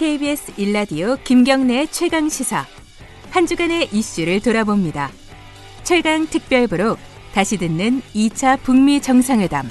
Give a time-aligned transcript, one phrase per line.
[0.00, 2.64] KBS 일라디오 김경래 최강 시사.
[3.28, 5.10] 한 주간의 이슈를 돌아봅니다.
[5.82, 6.98] 최강 특별부록
[7.34, 9.68] 다시 듣는 2차 북미 정상회담.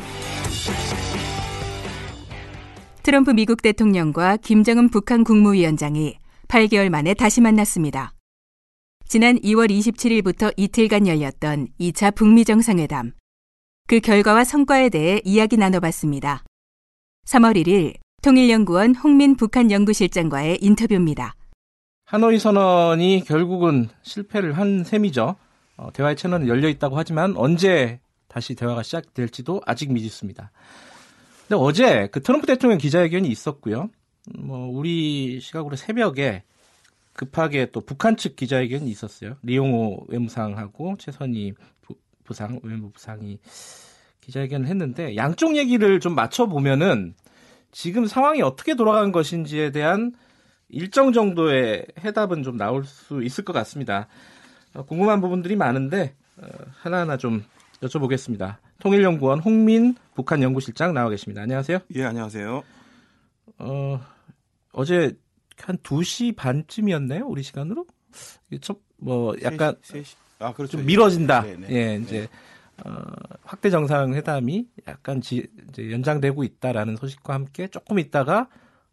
[3.01, 8.13] 트럼프 미국 대통령과 김정은 북한 국무위원장이 8개월 만에 다시 만났습니다.
[9.07, 13.13] 지난 2월 27일부터 이틀간 열렸던 2차 북미 정상회담.
[13.87, 16.43] 그 결과와 성과에 대해 이야기 나눠봤습니다.
[17.25, 21.35] 3월 1일 통일연구원 홍민 북한 연구실장과의 인터뷰입니다.
[22.05, 25.35] 하노이 선언이 결국은 실패를 한 셈이죠.
[25.77, 30.51] 어, 대화의 채널은 열려 있다고 하지만 언제 다시 대화가 시작될지도 아직 미지수입니다.
[31.47, 33.89] 근데 어제 그 트럼프 대통령 기자회견이 있었고요.
[34.37, 36.43] 뭐 우리 시각으로 새벽에
[37.13, 39.35] 급하게 또 북한 측 기자회견이 있었어요.
[39.43, 43.39] 리용호 외무상하고 최선희 부, 상 외무부상이
[44.21, 47.15] 기자회견을 했는데 양쪽 얘기를 좀 맞춰 보면은
[47.71, 50.13] 지금 상황이 어떻게 돌아간 것인지에 대한
[50.69, 54.07] 일정 정도의 해답은 좀 나올 수 있을 것 같습니다.
[54.73, 56.47] 어, 궁금한 부분들이 많은데 어,
[56.79, 57.43] 하나하나 좀
[57.81, 58.57] 여쭤보겠습니다.
[58.79, 61.41] 통일연구원 홍민 북한 연구실장 나와 계십니다.
[61.41, 61.79] 안녕하세요.
[61.95, 62.63] 예, 안녕하세요.
[63.59, 64.01] 어,
[64.71, 65.17] 어제
[65.57, 67.25] 한 2시 반쯤이었나요?
[67.25, 67.85] 우리 시간으로?
[68.97, 70.15] 뭐 약간 3시, 3시.
[70.39, 70.77] 아, 그렇죠.
[70.77, 71.41] 좀 미뤄진다.
[71.41, 71.67] 네, 네.
[71.71, 72.27] 예, 이제 네.
[72.85, 73.01] 어,
[73.43, 78.49] 확대 정상회담이 약간 지, 이제 연장되고 있다라는 소식과 함께 조금 있다가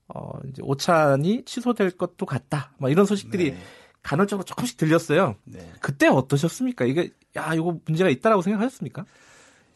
[0.08, 2.72] 어, 이제 오찬이 취소될 것도 같다.
[2.78, 3.58] 막 이런 소식들이 네.
[4.02, 5.36] 간헐적으로 조금씩 들렸어요.
[5.44, 5.72] 네.
[5.80, 6.84] 그때 어떠셨습니까?
[6.84, 9.04] 이게 야 이거 문제가 있다라고 생각하셨습니까?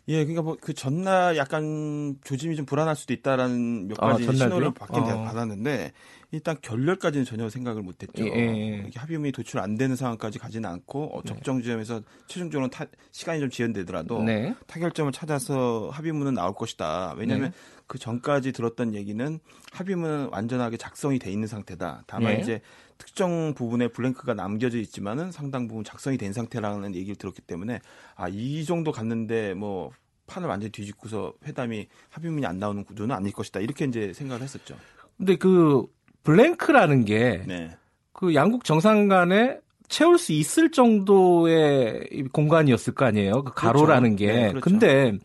[0.09, 4.73] 예, 그러니까 뭐 그 전날 약간 조짐이 좀 불안할 수도 있다라는 몇 가지 아, 신호를
[4.73, 5.25] 받긴 어.
[5.25, 5.93] 받았는데
[6.33, 8.25] 일단 결렬까지는 전혀 생각을 못했죠.
[8.25, 8.31] 예.
[8.31, 8.91] 예.
[8.95, 11.29] 합의문이 도출 안 되는 상황까지 가지는 않고 어, 네.
[11.29, 14.55] 적정 지점에서 최종적으로 타, 시간이 좀 지연되더라도 네.
[14.67, 17.15] 타결점을 찾아서 합의문은 나올 것이다.
[17.17, 17.57] 왜냐하면 네.
[17.87, 19.41] 그 전까지 들었던 얘기는
[19.73, 22.05] 합의문은 완전하게 작성이 돼 있는 상태다.
[22.07, 22.41] 다만 네.
[22.41, 22.61] 이제
[22.99, 27.81] 특정 부분에 블랭크가 남겨져 있지만은 상당 부분 작성이 된 상태라는 얘기를 들었기 때문에
[28.15, 29.91] 아 이 정도 갔는데 뭐
[30.27, 34.77] 판을 완전히 뒤집고서 회담이 합의문이 안 나오는 구조는 아닐 것이다 이렇게 이제 생각을 했었죠.
[35.17, 35.85] 근데 그
[36.23, 37.71] 블랭크라는 게 네.
[38.13, 39.59] 그 양국 정상 간에
[39.89, 43.43] 채울 수 있을 정도의 공간이었을 거 아니에요.
[43.45, 44.33] 그 가로라는 그렇죠.
[44.33, 44.33] 게.
[44.33, 44.61] 네, 그렇죠.
[44.61, 45.19] 근데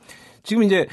[0.43, 0.87] 지금 이제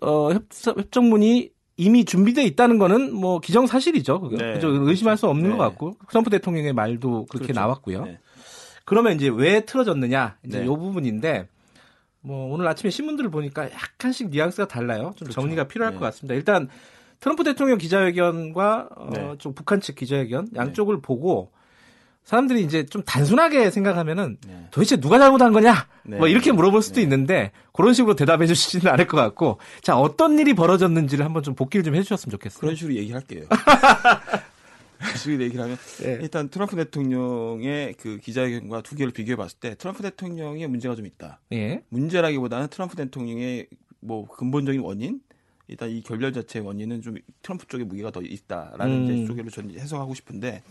[0.00, 4.20] 어 협정문이 이미 준비돼 있다는 거는 뭐 기정사실이죠.
[4.20, 4.36] 그게.
[4.36, 4.68] 네, 그죠?
[4.68, 5.56] 의심할 수 없는 네.
[5.56, 7.60] 것 같고 트럼프 대통령의 말도 그렇게 그렇죠.
[7.60, 8.04] 나왔고요.
[8.04, 8.18] 네.
[8.84, 10.64] 그러면 이제 왜 틀어졌느냐 이제 네.
[10.64, 11.48] 이 부분인데
[12.20, 15.12] 뭐 오늘 아침에 신문들을 보니까 약간씩 뉘앙스가 달라요.
[15.16, 15.32] 좀 그렇죠.
[15.32, 15.98] 정리가 필요할 네.
[15.98, 16.34] 것 같습니다.
[16.34, 16.68] 일단
[17.22, 19.34] 트럼프 대통령 기자회견과 어, 네.
[19.38, 21.52] 좀 북한 측 기자회견 양쪽을 보고
[22.24, 24.66] 사람들이 이제 좀 단순하게 생각하면은 네.
[24.72, 25.86] 도대체 누가 잘못한 거냐?
[26.02, 26.18] 네.
[26.18, 27.02] 뭐 이렇게 물어볼 수도 네.
[27.02, 31.84] 있는데 그런 식으로 대답해 주시지는 않을 것 같고 자 어떤 일이 벌어졌는지를 한번 좀 복기를
[31.84, 32.60] 좀 해주셨으면 좋겠어요.
[32.60, 33.44] 그런 식으로 얘기할게요.
[34.98, 36.18] 그런 식으로 얘기를 하면 네.
[36.22, 41.38] 일단 트럼프 대통령의 그 기자회견과 두 개를 비교해 봤을 때 트럼프 대통령의 문제가 좀 있다.
[41.52, 41.84] 예.
[41.88, 43.68] 문제라기보다는 트럼프 대통령의
[44.00, 45.20] 뭐 근본적인 원인
[45.68, 49.04] 일단 이 결렬 자체의 원인은 좀 트럼프 쪽에 무게가 더 있다라는 음.
[49.04, 50.62] 이제 쪽으로 저는 해석하고 싶은데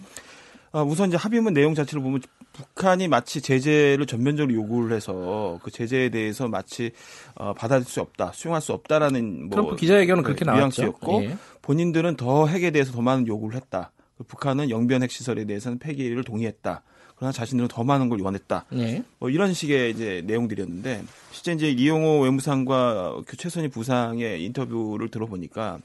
[0.71, 2.21] 어, 우선 이제 합의문 내용 자체를 보면
[2.53, 6.91] 북한이 마치 제재를 전면적으로 요구를 해서 그 제재에 대해서 마치
[7.35, 10.93] 어, 받아들일 수 없다, 수용할 수 없다라는 뭐 트럼프 기자회견은 그렇게 네, 나왔죠.
[11.23, 11.37] 예.
[11.61, 13.91] 본인들은 더 핵에 대해서 더 많은 요구를 했다.
[14.27, 16.83] 북한은 영변 핵 시설에 대해서는 폐기를 동의했다.
[17.21, 18.65] 그러나 자신들은 더 많은 걸 원했다.
[18.73, 19.03] 예.
[19.19, 25.77] 뭐 이런 식의 이제 내용들이었는데 실제 이제 이용호 외무상과 그 최선희 부상의 인터뷰를 들어보니까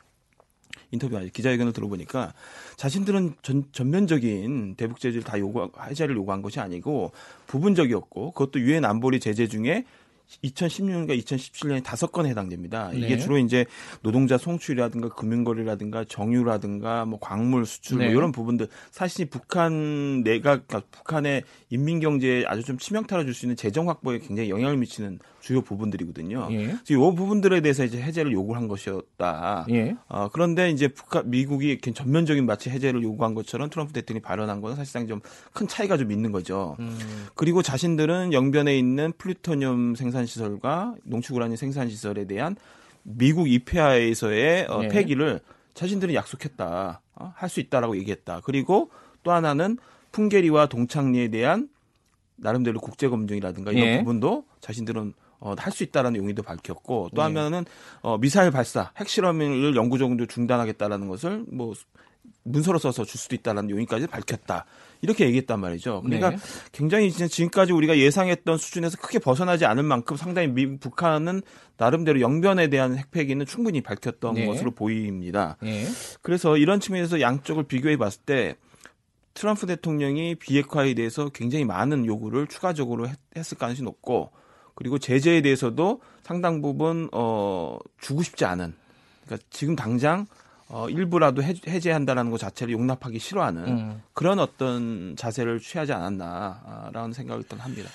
[0.93, 2.33] 인터뷰 아니 기자회견을 들어보니까
[2.77, 7.13] 자신들은 전, 전면적인 대북 제재를 다 요구 해제를 요구한 것이 아니고
[7.49, 9.85] 부분적이었고 그것도 유엔 안보리 제재 중에
[10.45, 12.91] 2016년과 2017년에 다섯 건에 해당됩니다.
[12.93, 13.19] 이게 네.
[13.19, 13.65] 주로 이제
[14.03, 18.13] 노동자 송출이라든가 금융거래라든가 정유라든가 뭐 광물 수출 뭐 네.
[18.13, 23.45] 뭐 이런 부분들 사실 북한 내각 그러니까 북한의 인민 경제에 아주 좀 치명타를 줄 수
[23.45, 26.49] 있는 재정 확보에 굉장히 영향을 미치는 주요 부분들이거든요.
[26.51, 26.57] 예.
[26.65, 29.67] 그래서 이 부분들에 대해서 이제 해제를 요구한 것이었다.
[29.71, 29.95] 예.
[30.09, 35.07] 어, 그런데 이제 북한 미국이 전면적인 마치 해제를 요구한 것처럼 트럼프 대통령이 발언한 것은 사실상
[35.07, 35.21] 좀
[35.53, 36.77] 큰 차이가 좀 있는 거죠.
[36.81, 36.99] 음.
[37.34, 42.57] 그리고 자신들은 영변에 있는 플루토늄 생산 시설과 농축우라늄 생산 시설에 대한
[43.03, 44.89] 미국 입회하에서의 어, 예.
[44.89, 45.41] 폐기를
[45.74, 47.01] 자신들은 약속했다.
[47.16, 48.41] 어, 할 수 있다라고 얘기했다.
[48.45, 48.91] 그리고
[49.22, 49.77] 또 하나는
[50.13, 51.68] 풍계리와 동창리에 대한
[52.36, 53.98] 나름대로 국제 검증이라든가 이런 예.
[53.98, 57.22] 부분도 자신들은 어, 할 수 있다라는 용의도 밝혔고 또 네.
[57.22, 57.65] 하면은
[58.01, 61.74] 어, 미사일 발사, 핵실험을 영구적으로 중단하겠다라는 것을 뭐
[62.42, 64.65] 문서로 써서 줄 수도 있다는 요인까지 밝혔다.
[65.01, 66.03] 이렇게 얘기했단 말이죠.
[66.03, 66.37] 그러니까 네.
[66.72, 71.43] 굉장히 지금까지 우리가 예상했던 수준에서 크게 벗어나지 않을 만큼 상당히 미, 북한은
[71.77, 74.47] 나름대로 영변에 대한 핵폐기는 충분히 밝혔던 네.
[74.47, 75.57] 것으로 보입니다.
[75.60, 75.84] 네.
[76.22, 78.57] 그래서 이런 측면에서 양쪽을 비교해 봤을 때
[79.34, 84.31] 트럼프 대통령이 비핵화에 대해서 굉장히 많은 요구를 추가적으로 했, 했을 가능성이 높고
[84.75, 88.75] 그리고 제재에 대해서도 상당 부분 어 주고 싶지 않은
[89.25, 90.27] 그러니까 지금 당장
[90.68, 94.03] 어, 일부라도 해제한다라는 것 자체를 용납하기 싫어하는 음.
[94.13, 97.89] 그런 어떤 자세를 취하지 않았나라는 생각을 일단 합니다.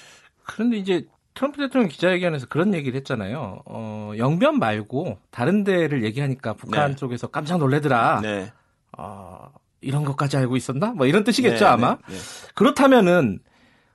[0.43, 3.61] 그런데 이제 트럼프 대통령 기자회견에서 그런 얘기를 했잖아요.
[3.65, 6.95] 어, 영변 말고 다른 데를 얘기하니까 북한 네.
[6.95, 8.21] 쪽에서 깜짝 놀래더라.
[8.21, 8.51] 네.
[8.97, 9.51] 어,
[9.81, 10.87] 이런 것까지 알고 있었나?
[10.87, 11.95] 뭐 이런 뜻이겠죠, 네, 아마.
[12.07, 12.17] 네, 네.
[12.53, 13.39] 그렇다면은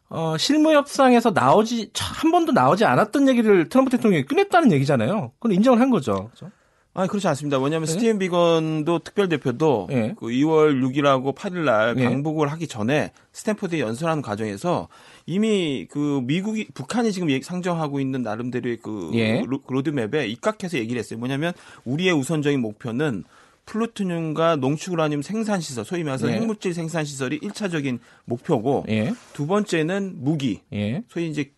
[0.09, 5.33] 어, 실무 협상에서 나오지 한 번도 나오지 않았던 얘기를 트럼프 대통령이 꺼냈다는 얘기잖아요.
[5.39, 6.31] 그건 인정을 한 거죠.
[6.35, 6.51] 그렇죠?
[6.97, 7.59] 아니 그렇지 않습니다.
[7.59, 7.93] 왜냐하면 네?
[7.93, 10.15] 스티븐 비건도 특별 대표도 네.
[10.19, 12.05] 그 2월 6일하고 8일 날 네.
[12.05, 14.89] 방북을 하기 전에 스탠포드에 연설하는 과정에서
[15.27, 19.45] 이미 그 미국이 북한이 지금 상정하고 있는 나름대로의 그 예.
[19.69, 21.19] 로드맵에 입각해서 얘기를 했어요.
[21.19, 21.53] 뭐냐면
[21.85, 23.25] 우리의 우선적인 목표는
[23.67, 26.35] 플루토늄과 농축우라늄 생산 시설, 소위 말해서 예.
[26.35, 29.13] 핵물질 생산 시설이 1차적인 목표고 예.
[29.33, 31.03] 두 번째는 무기, 예.
[31.09, 31.51] 소위 이제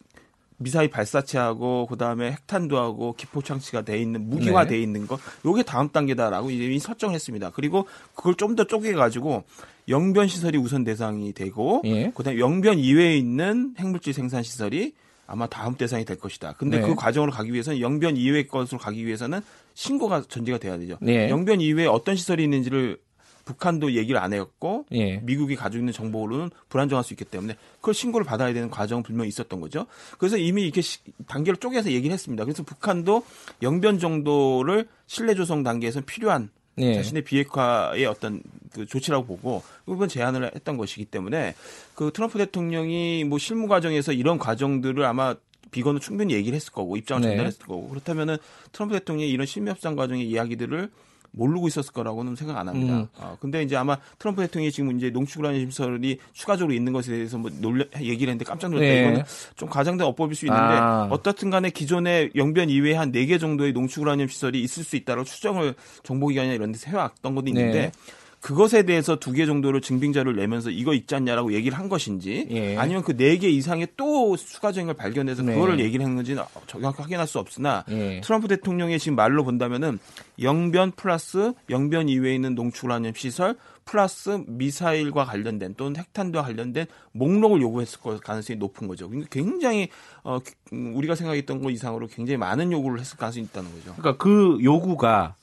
[0.58, 4.82] 미사일 발사체하고 그다음에 핵탄두 하고 기포 장치가 돼 있는 무기화 돼 네.
[4.82, 7.50] 있는 거 요게 다음 단계다라고 이미 설정을 했습니다.
[7.54, 9.44] 그리고 그걸 좀 더 쪼개 가지고
[9.88, 12.10] 영변 시설이 우선 대상이 되고 예.
[12.10, 14.94] 그다음에 영변 이외에 있는 핵물질 생산 시설이
[15.28, 16.54] 아마 다음 대상이 될 것이다.
[16.58, 16.86] 근데 네.
[16.86, 19.40] 그 과정으로 가기 위해서는 영변 이외의 것으로 가기 위해서는
[19.74, 20.96] 신고가 전제가 돼야 되죠.
[21.00, 21.28] 네.
[21.30, 22.98] 영변 이외에 어떤 시설이 있는지를
[23.48, 25.16] 북한도 얘기를 안 했고 예.
[25.18, 29.58] 미국이 가지고 있는 정보로는 불안정할 수 있기 때문에 그걸 신고를 받아야 되는 과정은 분명히 있었던
[29.62, 29.86] 거죠.
[30.18, 30.82] 그래서 이미 이렇게
[31.26, 32.44] 단계를 쪼개서 얘기를 했습니다.
[32.44, 33.24] 그래서 북한도
[33.62, 36.94] 영변 정도를 신뢰 조성 단계에서 필요한 예.
[36.94, 41.54] 자신의 비핵화의 어떤 그 조치라고 보고 그건 제안을 했던 것이기 때문에
[41.94, 45.34] 그 트럼프 대통령이 뭐 실무 과정에서 이런 과정들을 아마
[45.70, 47.28] 비건은 충분히 얘기를 했을 거고 입장을 네.
[47.28, 48.36] 전달했을 거고 그렇다면은
[48.72, 50.90] 트럼프 대통령이 이런 실무 협상 과정의 이야기들을
[51.30, 52.98] 모르고 있었을 거라고는 생각 안 합니다.
[53.00, 53.06] 음.
[53.18, 57.50] 어, 근데 이제 아마 트럼프 대통령이 지금 이제 농축우라늄 시설이 추가적으로 있는 것에 대해서 뭐
[57.60, 58.86] 놀래 얘기를 했는데 깜짝 놀랐다.
[58.92, 59.00] 네.
[59.02, 59.22] 이거는
[59.56, 61.08] 좀 과장된 어법일 수 있는데 아.
[61.10, 65.74] 어떻든 간에 기존의 영변 이외에 한 네 개 정도의 농축우라늄 시설이 있을 수 있다고 추정을
[66.02, 67.92] 정보기관이나 이런 데서 해왔던 것도 있는데 네.
[68.40, 72.76] 그것에 대해서 두 개 정도를 증빙자를 내면서 이거 있지 않냐라고 얘기를 한 것인지 예.
[72.76, 75.54] 아니면 그 네 개 이상의 또 추가적인 걸 발견해서 네.
[75.54, 78.20] 그거를 얘기를 한 건지는 정확히 확인할 수 없으나 예.
[78.22, 79.98] 트럼프 대통령의 지금 말로 본다면은
[80.40, 88.00] 영변 플러스 영변 이외에 있는 농축우라늄 시설 플러스 미사일과 관련된 또는 핵탄두와 관련된 목록을 요구했을
[88.00, 89.08] 것 가능성이 높은 거죠.
[89.08, 89.88] 그러니까 굉장히
[90.24, 90.38] 어,
[90.70, 93.94] 우리가 생각했던 것 이상으로 굉장히 많은 요구를 했을 가능성이 있다는 거죠.
[93.96, 95.36] 그러니까 그 요구가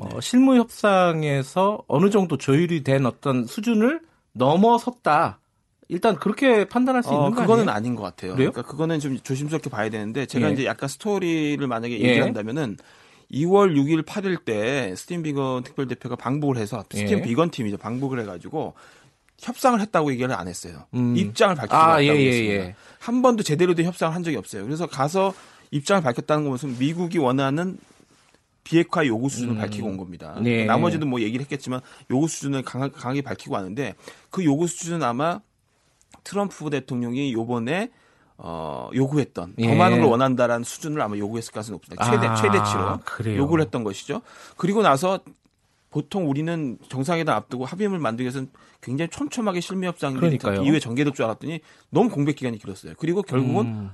[0.00, 4.00] 어, 실무 협상에서 어느 정도 조율이 된 어떤 수준을
[4.32, 5.38] 넘어섰다.
[5.88, 7.76] 일단 그렇게 판단할 수 어, 있는 거 그거는 아니에요?
[7.76, 8.34] 아닌 것 같아요.
[8.34, 8.52] 그래요?
[8.52, 10.52] 그러니까 그거는 좀 조심스럽게 봐야 되는데 제가 예.
[10.52, 12.04] 이제 약간 스토리를 만약에 예.
[12.04, 12.76] 얘기를 한다면은
[13.32, 17.22] 2월 6일 8일 때 스티븐 비건 특별 대표가 방북을 해서 스티븐 예.
[17.22, 17.76] 비건 팀이죠.
[17.76, 18.74] 방북을 해가지고
[19.40, 20.84] 협상을 했다고 얘기를 안 했어요.
[20.94, 21.16] 음.
[21.16, 22.54] 입장을 밝히고 아, 예, 예, 했습니다.
[22.54, 22.74] 예.
[23.00, 24.64] 한 번도 제대로 된 협상을 한 적이 없어요.
[24.64, 25.32] 그래서 가서
[25.72, 27.78] 입장을 밝혔다는 것은 미국이 원하는
[28.70, 29.58] 비핵화 요구 수준을 음.
[29.58, 30.38] 밝히고 온 겁니다.
[30.40, 30.64] 네.
[30.64, 33.96] 나머지도 뭐 얘기를 했겠지만 요구 수준을 강하, 강하게 밝히고 왔는데
[34.30, 35.40] 그 요구 수준은 아마
[36.22, 37.90] 트럼프 대통령이 요번에
[38.36, 39.66] 어, 요구했던 예.
[39.66, 42.04] 더 많은 걸 원한다라는 수준을 아마 요구했을 가능성이 높습니다.
[42.08, 43.38] 최대 아, 최대치로 그래요.
[43.38, 44.22] 요구를 했던 것이죠.
[44.56, 45.18] 그리고 나서
[45.90, 48.50] 보통 우리는 정상회담 앞두고 합의문을 만들기 위해서는
[48.80, 51.58] 굉장히 촘촘하게 실무 협상 이후에 전개될 줄 알았더니
[51.90, 52.94] 너무 공백 기간이 길었어요.
[52.98, 53.90] 그리고 결국은 음.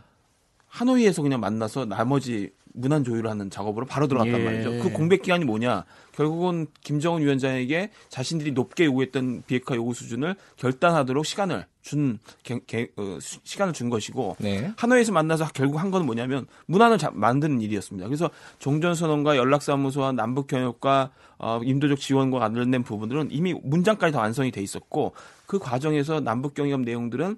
[0.69, 4.45] 하노이에서 그냥 만나서 나머지 문안 조율하는 작업으로 바로 들어갔단 예.
[4.45, 4.71] 말이죠.
[4.83, 5.85] 그 공백 기간이 뭐냐?
[6.13, 13.19] 결국은 김정은 위원장에게 자신들이 높게 요구했던 비핵화 요구 수준을 결단하도록 시간을 준 개, 개, 어,
[13.21, 14.73] 시간을 준 것이고 네.
[14.77, 18.07] 하노이에서 만나서 결국 한 건 뭐냐면 문안을 자, 만드는 일이었습니다.
[18.09, 18.29] 그래서
[18.59, 25.13] 종전선언과 연락사무소와 남북 경협과 어, 인도적 지원과 관련된 부분들은 이미 문장까지 다 완성이 돼 있었고
[25.47, 27.37] 그 과정에서 남북 경협 내용들은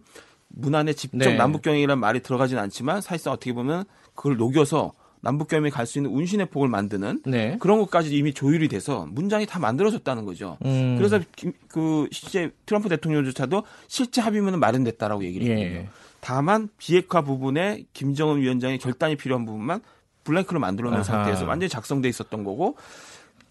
[0.49, 1.37] 문안에 직접 네.
[1.37, 6.69] 남북 경협이라는 말이 들어가진 않지만 사실상 어떻게 보면 그걸 녹여서 남북경협에 갈수 있는 운신의 폭을
[6.69, 7.57] 만드는 네.
[7.61, 10.59] 그런 것까지 이미 조율이 돼서 문장이 다 만들어졌다는 거죠.
[10.65, 10.97] 음.
[10.97, 11.21] 그래서
[11.69, 15.53] 그 실제 트럼프 대통령조차도 실제 합의문은 마련됐다라고 얘기를 예.
[15.53, 15.81] 했거든요.
[15.81, 15.89] 예.
[16.21, 19.81] 다만 비핵화 부분에 김정은 위원장의 결단이 필요한 부분만
[20.25, 22.77] 블랭크로 만들어 놓은 상태에서 완전히 작성돼 있었던 거고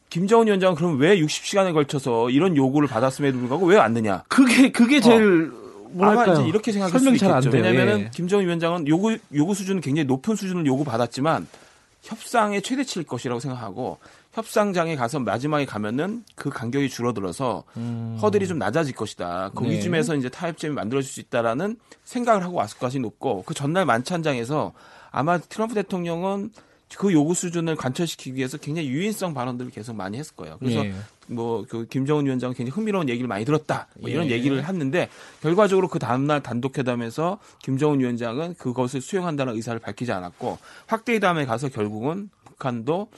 [0.09, 4.23] 김정은 위원장은 그럼 왜 60시간에 걸쳐서 이런 요구를 받았음에도 불구하고 왜 왔느냐?
[4.27, 5.66] 그게 그게 제일 어.
[5.91, 6.25] 뭐랄까요?
[6.25, 7.49] 아마 이제 이렇게 생각할 수 있겠죠.
[7.49, 8.09] 왜냐하면 예.
[8.13, 11.47] 김정은 위원장은 요구 요구 수준은 굉장히 높은 수준을 요구 받았지만
[12.03, 13.97] 협상의 최대치일 것이라고 생각하고
[14.33, 18.17] 협상장에 가서 마지막에 가면은 그 간격이 줄어들어서 음.
[18.21, 19.51] 허들이 좀 낮아질 것이다.
[19.55, 20.19] 거기쯤에서 네.
[20.19, 24.73] 이제 타협점이 만들어질 수 있다라는 생각을 하고 왔을 것이 높고 그 전날 만찬장에서
[25.11, 26.51] 아마 트럼프 대통령은
[26.95, 30.57] 그 요구 수준을 관철시키기 위해서 굉장히 유인성 발언들을 계속 많이 했을 거예요.
[30.59, 30.93] 그래서 예.
[31.27, 33.87] 뭐그 김정은 위원장은 굉장히 흥미로운 얘기를 많이 들었다.
[33.99, 34.31] 뭐 이런 예.
[34.31, 35.09] 얘기를 했는데
[35.41, 40.57] 결과적으로 그 다음날 단독 회담에서 김정은 위원장은 그것을 수용한다는 의사를 밝히지 않았고
[40.87, 43.09] 확대 회담에 가서 결국은 북한도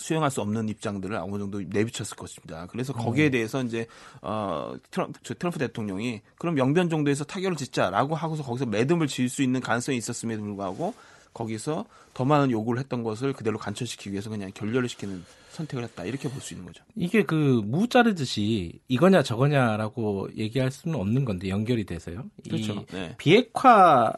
[0.00, 2.66] 수용할 수 없는 입장들을 어느 정도 내비쳤을 것입니다.
[2.70, 3.30] 그래서 거기에 어.
[3.30, 3.86] 대해서 이제
[4.22, 9.60] 어 트럼프, 트럼프 대통령이 그럼 영변 정도에서 타결을 짓자라고 하고서 거기서 매듭을 지을 수 있는
[9.60, 10.94] 가능성이 있었음에도 불구하고
[11.32, 11.84] 거기서
[12.14, 16.40] 더 많은 요구를 했던 것을 그대로 간철시키기 위해서 그냥 결렬을 시키는 선택을 했다 이렇게 볼
[16.40, 16.84] 수 있는 거죠.
[16.96, 22.24] 이게 그 무 자르듯이 이거냐 저거냐라고 얘기할 수는 없는 건데 연결이 돼서요.
[22.44, 22.84] 그렇죠.
[22.92, 23.14] 네.
[23.18, 24.12] 비핵화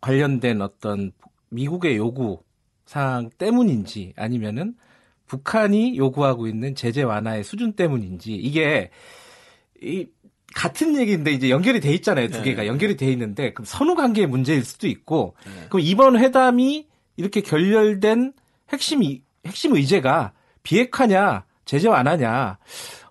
[0.00, 1.12] 관련된 어떤
[1.50, 2.42] 미국의 요구
[2.86, 4.76] 사항 때문인지 아니면은
[5.26, 8.90] 북한이 요구하고 있는 제재 완화의 수준 때문인지 이게
[9.82, 10.06] 이
[10.54, 12.28] 같은 얘기인데 이제 연결이 돼 있잖아요.
[12.28, 12.68] 두 개가 네.
[12.68, 15.66] 연결이 돼 있는데 그럼 선후 관계의 문제일 수도 있고 네.
[15.68, 18.32] 그럼 이번 회담이 이렇게 결렬된
[18.70, 19.02] 핵심
[19.46, 20.32] 핵심 의제가
[20.62, 22.58] 비핵화냐 제재 완화냐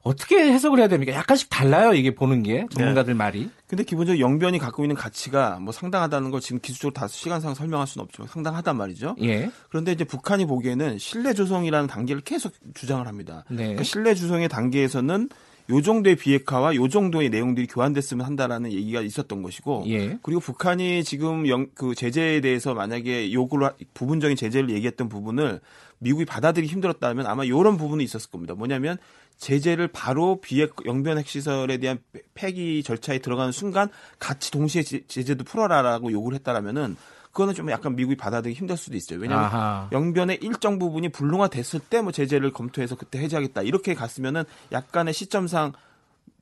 [0.03, 1.13] 어떻게 해석을 해야 됩니까?
[1.13, 3.17] 약간씩 달라요 이게 보는 게 전문가들 네.
[3.17, 3.49] 말이.
[3.67, 8.03] 근데 기본적으로 영변이 갖고 있는 가치가 뭐 상당하다는 걸 지금 기술적으로 다 시간상 설명할 수는
[8.03, 9.15] 없지만 상당하단 말이죠.
[9.21, 9.49] 예.
[9.69, 13.45] 그런데 이제 북한이 보기에는 신뢰 조성이라는 단계를 계속 주장을 합니다.
[13.49, 13.57] 네.
[13.63, 15.29] 그러니까 신뢰 조성의 단계에서는
[15.69, 20.17] 요 정도의 비핵화와 요 정도의 내용들이 교환됐으면 한다라는 얘기가 있었던 것이고 예.
[20.21, 25.61] 그리고 북한이 지금 영, 그 제재에 대해서 만약에 요구를 부분적인 제재를 얘기했던 부분을
[25.99, 28.55] 미국이 받아들이기 힘들었다면 아마 요런 부분이 있었을 겁니다.
[28.55, 28.97] 뭐냐면
[29.37, 31.99] 제재를 바로 비핵 영변 핵시설에 대한
[32.33, 33.89] 폐기 절차에 들어가는 순간
[34.19, 36.97] 같이 동시에 제재도 풀어라라고 요구를 했다라면은
[37.33, 39.19] 그거는 좀 약간 미국이 받아들이기 힘들 수도 있어요.
[39.19, 39.89] 왜냐하면 아하.
[39.91, 45.73] 영변의 일정 부분이 불능화 됐을 때 뭐 제재를 검토해서 그때 해제하겠다 이렇게 갔으면은 약간의 시점상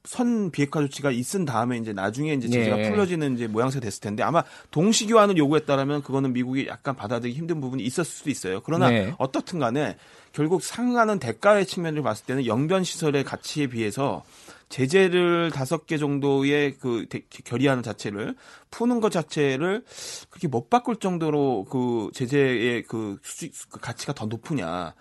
[0.03, 2.89] 선 비핵화 조치가 있은 다음에 이제 나중에 이제 제재가 예.
[2.89, 7.83] 풀려지는 이제 모양새가 됐을 텐데 아마 동시 교환을 요구했다라면 그거는 미국이 약간 받아들이기 힘든 부분이
[7.83, 8.61] 있었을 수도 있어요.
[8.61, 9.13] 그러나 네.
[9.19, 9.97] 어떻든 간에
[10.33, 14.23] 결국 상하는 대가의 측면을 봤을 때는 영변 시설의 가치에 비해서
[14.69, 17.05] 제재를 다섯 개 정도의 그
[17.43, 18.35] 결의하는 자체를
[18.71, 19.83] 푸는 것 자체를
[20.29, 24.95] 그렇게 못 바꿀 정도로 그 제재의 그, 수직, 그 가치가 더 높으냐.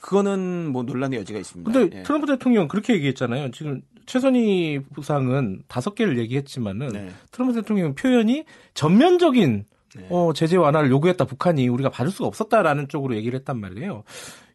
[0.00, 1.72] 그거는 뭐 논란의 여지가 있습니다.
[1.72, 2.02] 근데 예.
[2.04, 3.50] 트럼프 대통령 그렇게 얘기했잖아요.
[3.50, 7.10] 지금 최선희 부상은 다섯 개를 얘기했지만은 네.
[7.30, 8.44] 트럼프 대통령 표현이
[8.74, 9.64] 전면적인
[9.96, 10.06] 네.
[10.10, 14.02] 어, 제재 완화를 요구했다 북한이 우리가 받을 수가 없었다라는 쪽으로 얘기를 했단 말이에요.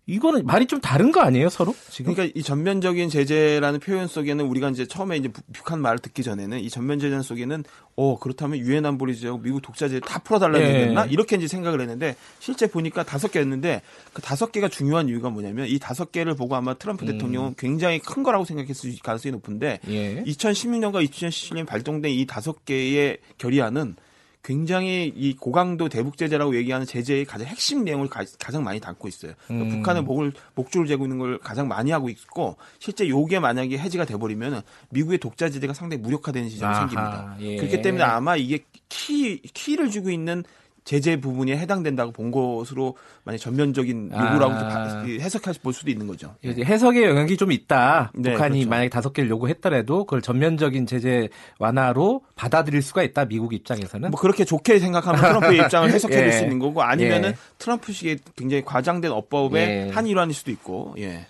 [0.09, 1.75] 이거는 말이 좀 다른 거 아니에요, 서로?
[1.89, 2.13] 지금?
[2.13, 6.69] 그러니까 이 전면적인 제재라는 표현 속에는 우리가 이제 처음에 이제 북한 말을 듣기 전에는 이
[6.69, 7.63] 전면 제재 속에는
[7.95, 10.73] 어, 그렇다면 유엔 안보리 제재하고 미국 독자제 다 풀어달라는 예.
[10.73, 11.05] 얘기였나?
[11.05, 15.77] 이렇게 이제 생각을 했는데 실제 보니까 다섯 개였는데 그 다섯 개가 중요한 이유가 뭐냐면 이
[15.77, 17.11] 다섯 개를 보고 아마 트럼프 음.
[17.11, 20.23] 대통령은 굉장히 큰 거라고 생각했을 가능성이 높은데 예.
[20.23, 23.95] 2016년과 2017년 발동된 이 다섯 개의 결의안은
[24.43, 29.33] 굉장히 이 고강도 대북 제재라고 얘기하는 제재의 가장 핵심 내용을 가, 장 많이 담고 있어요.
[29.47, 29.77] 그러니까 음.
[29.77, 34.61] 북한은 목을 목줄을 재고 있는 걸 가장 많이 하고 있고 실제 요게 만약에 해지가 돼버리면
[34.91, 37.37] 미국의 독자 제재가 상당히 무력화되는 시점이 아하, 생깁니다.
[37.41, 37.57] 예.
[37.57, 40.43] 그렇기 때문에 아마 이게 키 키를 주고 있는
[40.89, 45.03] 제재 부분에 해당된다고 본 것으로 만약 전면적인 요구라고 아.
[45.03, 46.33] 해석할 볼 수도 있는 거죠.
[46.43, 48.11] 해석의 영향이 좀 있다.
[48.15, 48.69] 네, 북한이 그렇죠.
[48.71, 51.29] 만약에 다섯 개를 요구했더라도 그걸 전면적인 제재
[51.59, 53.25] 완화로 받아들일 수가 있다.
[53.25, 54.09] 미국 입장에서는.
[54.09, 57.35] 뭐 그렇게 좋게 생각하면 트럼프의 입장을 해석해 줄수 있는 거고 아니면은 예.
[57.59, 59.91] 트럼프식의 굉장히 과장된 어법의 예.
[59.93, 60.95] 한 일환일 수도 있고.
[60.97, 61.27] 예.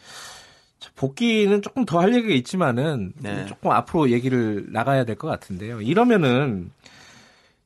[0.96, 3.46] 복귀는 조금 더 할 얘기가 있지만은 네.
[3.46, 5.82] 조금 앞으로 얘기를 나가야 될 것 같은데요.
[5.82, 6.72] 이러면은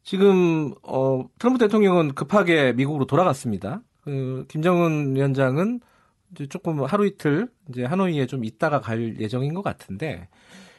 [0.04, 3.82] 지금 어 트럼프 대통령은 급하게 미국으로 돌아갔습니다.
[4.02, 5.80] 그 김정은 위원장은
[6.34, 10.28] 이제 조금 하루 이틀 이제 하노이에 좀 있다가 갈 예정인 것 같은데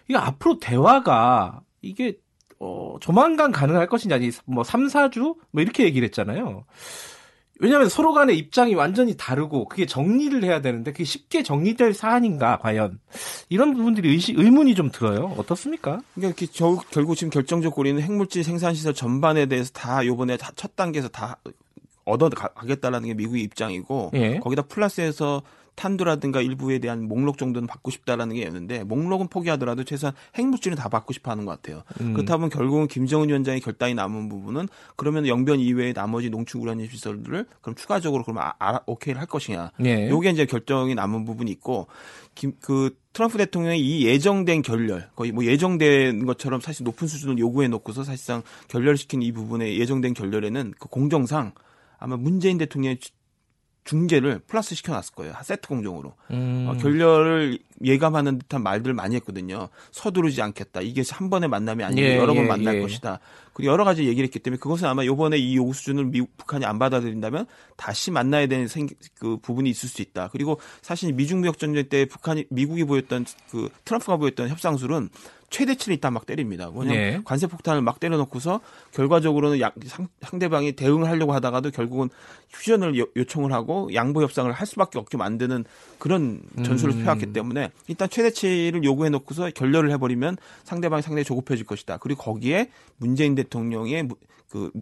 [0.08, 2.18] 이게 앞으로 대화가 이게
[2.58, 6.64] 어 조만간 가능할 것이냐 아니 뭐 3, 4주 뭐 이렇게 얘기를 했잖아요.
[7.64, 12.98] 왜냐하면 서로 간의 입장이 완전히 다르고 그게 정리를 해야 되는데 그게 쉽게 정리될 사안인가 과연
[13.48, 15.34] 이런 부분들이 의시, 의문이 좀 들어요.
[15.38, 16.02] 어떻습니까?
[16.14, 21.08] 그러니까 저, 결국 지금 결정적 고리는 핵물질 생산 시설 전반에 대해서 다 요번에 다첫 단계에서
[21.08, 21.38] 다
[22.04, 24.38] 얻어 가겠다라는 게 미국의 입장이고 예.
[24.40, 25.40] 거기다 플러스해서
[25.74, 31.12] 탄두라든가 일부에 대한 목록 정도는 받고 싶다라는 게 있는데 목록은 포기하더라도 최소한 핵물질은 다 받고
[31.12, 31.82] 싶어 하는 것 같아요.
[32.00, 32.14] 음.
[32.14, 37.46] 그렇다 보면 결국은 김정은 위원장의 결단이 남은 부분은 그러면 영변 이외의 나머지 농축 우라늄 시설들을
[37.60, 39.72] 그럼 추가적으로 그러면 아, 아, 오케이를 할 것이냐.
[39.84, 40.08] 예.
[40.08, 41.88] 요게 이제 결정이 남은 부분이 있고
[42.34, 47.68] 김, 그 트럼프 대통령의 이 예정된 결렬, 거의 뭐 예정된 것처럼 사실 높은 수준을 요구해
[47.68, 51.52] 놓고서 사실상 결렬시킨 이 부분에 예정된 결렬에는 그 공정상
[51.98, 52.98] 아마 문재인 대통령의
[53.84, 55.34] 중재를 플러스 시켜놨을 거예요.
[55.42, 56.14] 세트 공정으로.
[56.30, 56.66] 음.
[56.68, 59.68] 어, 결렬을 예감하는 듯한 말들을 많이 했거든요.
[59.90, 60.80] 서두르지 않겠다.
[60.80, 62.80] 이게 한 번의 만남이 아니고 예, 여러 번 예, 만날 예.
[62.80, 63.20] 것이다.
[63.52, 66.78] 그리고 여러 가지 얘기를 했기 때문에 그것은 아마 요번에 이 요구 수준을 미국, 북한이 안
[66.78, 68.88] 받아들인다면 다시 만나야 되는 생,
[69.18, 70.28] 그 부분이 있을 수 있다.
[70.32, 75.10] 그리고 사실 미중 무역 전쟁 때 북한이 미국이 보였던 그 트럼프가 보였던 협상술은
[75.54, 76.68] 최대치를 일단 막 때립니다.
[76.70, 77.20] 뭐냐 네.
[77.24, 78.60] 관세 폭탄을 막 때려놓고서
[78.92, 82.08] 결과적으로는 양, 상, 상대방이 대응을 하려고 하다가도 결국은
[82.50, 85.64] 휴전을 요, 청을 하고 양보 협상을 할 수밖에 없게 만드는
[86.00, 87.04] 그런 전술을 음.
[87.04, 91.98] 펴왔기 때문에 일단 최대치를 요구해 놓고서 결렬을 해버리면 상대방이 상당히 조급해질 것이다.
[91.98, 94.08] 그리고 거기에 문재인 대통령의
[94.50, 94.72] 그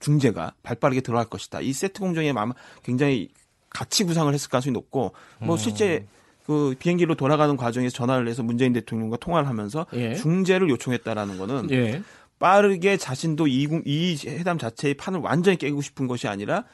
[0.00, 1.60] 중재가 발빠르게 들어갈 것이다.
[1.60, 3.28] 이 세트 공정에 아마 굉장히
[3.68, 5.58] 같이 구상을 했을 가능성이 높고 뭐 음.
[5.58, 6.21] 실제 음.
[6.44, 10.14] 그 비행기로 돌아가는 과정에서 전화를 해서 문재인 대통령과 통화를 하면서 예.
[10.14, 12.02] 중재를 요청했다라는 거는 예.
[12.38, 16.64] 빠르게 자신도 이, 이 회담 자체의 판을 완전히 깨고 싶은 것이 아니라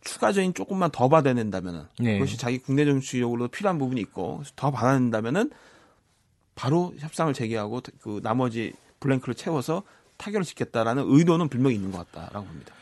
[0.00, 2.14] 추가적인 조금만 더 받아낸다면은 예.
[2.14, 5.50] 그것이 자기 국내 정치적으로 필요한 부분이 있고 더 받아낸다면은
[6.54, 9.82] 바로 협상을 재개하고 그 나머지 블랭크를 채워서
[10.16, 12.74] 타결을 짓겠다라는 의도는 분명히 있는 것 같다라고 봅니다.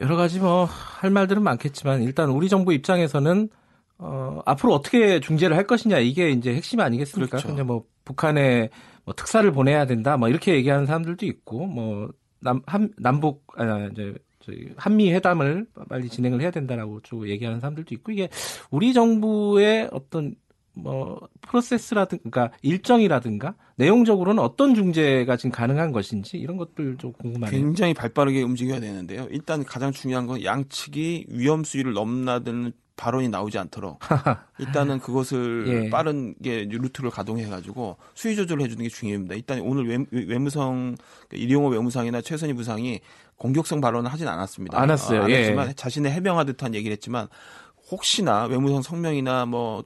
[0.00, 0.68] 여러 가지 뭐
[1.00, 3.48] 할 말들은 많겠지만 일단 우리 정부 입장에서는
[4.02, 7.30] 어, 앞으로 어떻게 중재를 할 것이냐 이게 이제 핵심 아니겠습니까?
[7.30, 7.48] 그렇죠.
[7.48, 8.70] 근데 뭐 북한에
[9.04, 12.08] 뭐 특사를 보내야 된다 뭐 이렇게 얘기하는 사람들도 있고 뭐
[12.40, 17.94] 남, 한, 남북, 아, 이제 저희 한미 회담을 빨리 진행을 해야 된다라고 좀 얘기하는 사람들도
[17.96, 18.30] 있고 이게
[18.70, 20.34] 우리 정부의 어떤
[20.74, 27.60] 뭐 프로세스라든가 그러니까 일정이라든가 내용적으로는 어떤 중재가 지금 가능한 것인지 이런 것들 좀 궁금하네요.
[27.60, 29.26] 굉장히 발빠르게 움직여야 되는데요.
[29.30, 33.98] 일단 가장 중요한 건 양측이 위험 수위를 넘나드는 발언이 나오지 않도록
[34.60, 35.90] 일단은 그것을 예.
[35.90, 39.34] 빠른 게 루트를 가동해 가지고 수위 조절을 해주는 게 중요합니다.
[39.34, 40.96] 일단 오늘 외, 무성
[41.32, 43.00] 이용호 외무상이나 최선희 부상이
[43.36, 44.78] 공격성 발언을 하진 않았습니다.
[44.78, 45.22] 않았어요.
[45.22, 45.72] 어, 안 했지만 예.
[45.72, 47.28] 자신의 해명하듯한 얘기를 했지만
[47.90, 49.82] 혹시나 외무성 성명이나 뭐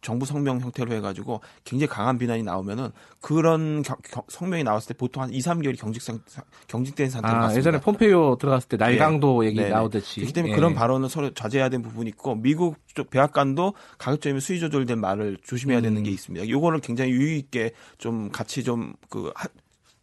[0.00, 2.90] 정부 성명 형태로 해가지고 굉장히 강한 비난이 나오면은
[3.20, 6.20] 그런 겨, 겨, 성명이 나왔을 때 보통 한 2, 3개월이 경직 상
[6.68, 9.48] 경직된 상태로 아, 예전에 폼페이오 들어갔을 때 날강도 네.
[9.48, 9.70] 얘기 네네.
[9.70, 10.56] 나오듯이 그렇기 때문에 예.
[10.56, 15.80] 그런 발언은 서로 자제해야 되는 부분이 있고 미국 쪽 백악관도 가급적이면 수위 조절된 말을 조심해야
[15.80, 16.02] 되는 음.
[16.02, 16.48] 게 있습니다.
[16.48, 19.32] 요거는 굉장히 유의 있게 좀 같이 좀그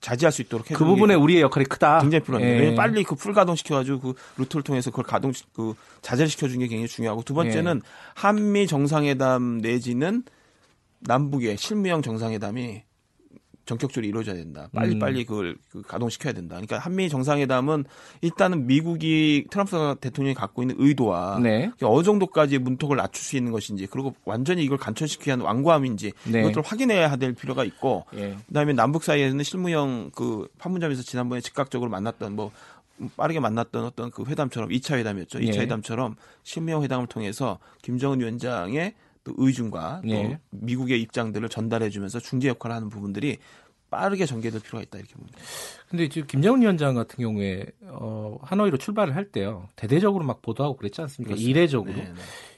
[0.08, 2.00] 자제할 수 있도록 그 부분에 우리의 역할이 크다.
[2.00, 2.64] 굉장히 필요합니다.
[2.64, 2.76] 예.
[2.76, 6.88] 빨리 그 풀 가동 시켜가지고 그 루트를 통해서 그걸 가동 그 자제를 시켜주는 게 굉장히
[6.88, 7.90] 중요하고 두 번째는 예.
[8.16, 10.24] 한미 정상회담 내지는
[11.00, 12.84] 남북의 실무형 정상회담이
[13.68, 14.70] 전격적으로 이루어져야 된다.
[14.74, 15.00] 빨리 음.
[15.00, 16.56] 빨리 그걸 그 가동시켜야 된다.
[16.56, 17.84] 그러니까 한미 정상회담은
[18.22, 21.70] 일단은 미국이 트럼프 대통령이 갖고 있는 의도와 네.
[21.84, 26.40] 어느 정도까지 문턱을 낮출 수 있는 것인지 그리고 완전히 이걸 관철시키기 위한 완고함인지 네.
[26.40, 28.38] 이것들을 확인해야 될 필요가 있고 예.
[28.48, 32.52] 그다음에 남북 사이에는 실무형 그 판문점에서 지난번에 즉각적으로 만났던 뭐
[33.18, 35.40] 빠르게 만났던 어떤 그 회담처럼 2차 회담이었죠.
[35.40, 35.60] 2차 예.
[35.62, 38.94] 회담처럼 실무형 회담을 통해서 김정은 위원장의
[39.28, 40.40] 또 의중과 또 예.
[40.52, 43.38] 미국의 입장들을 전달해 주면서 중재 역할을 하는 부분들이
[43.90, 45.38] 빠르게 전개될 필요가 있다 이렇게 봅니다.
[45.90, 51.02] 근데 지금 김정은 위원장 같은 경우에 어, 하노이로 출발을 할 때요 대대적으로 막 보도하고 그랬지
[51.02, 51.36] 않습니까?
[51.36, 51.50] 그렇죠.
[51.50, 52.14] 이례적으로 네, 네.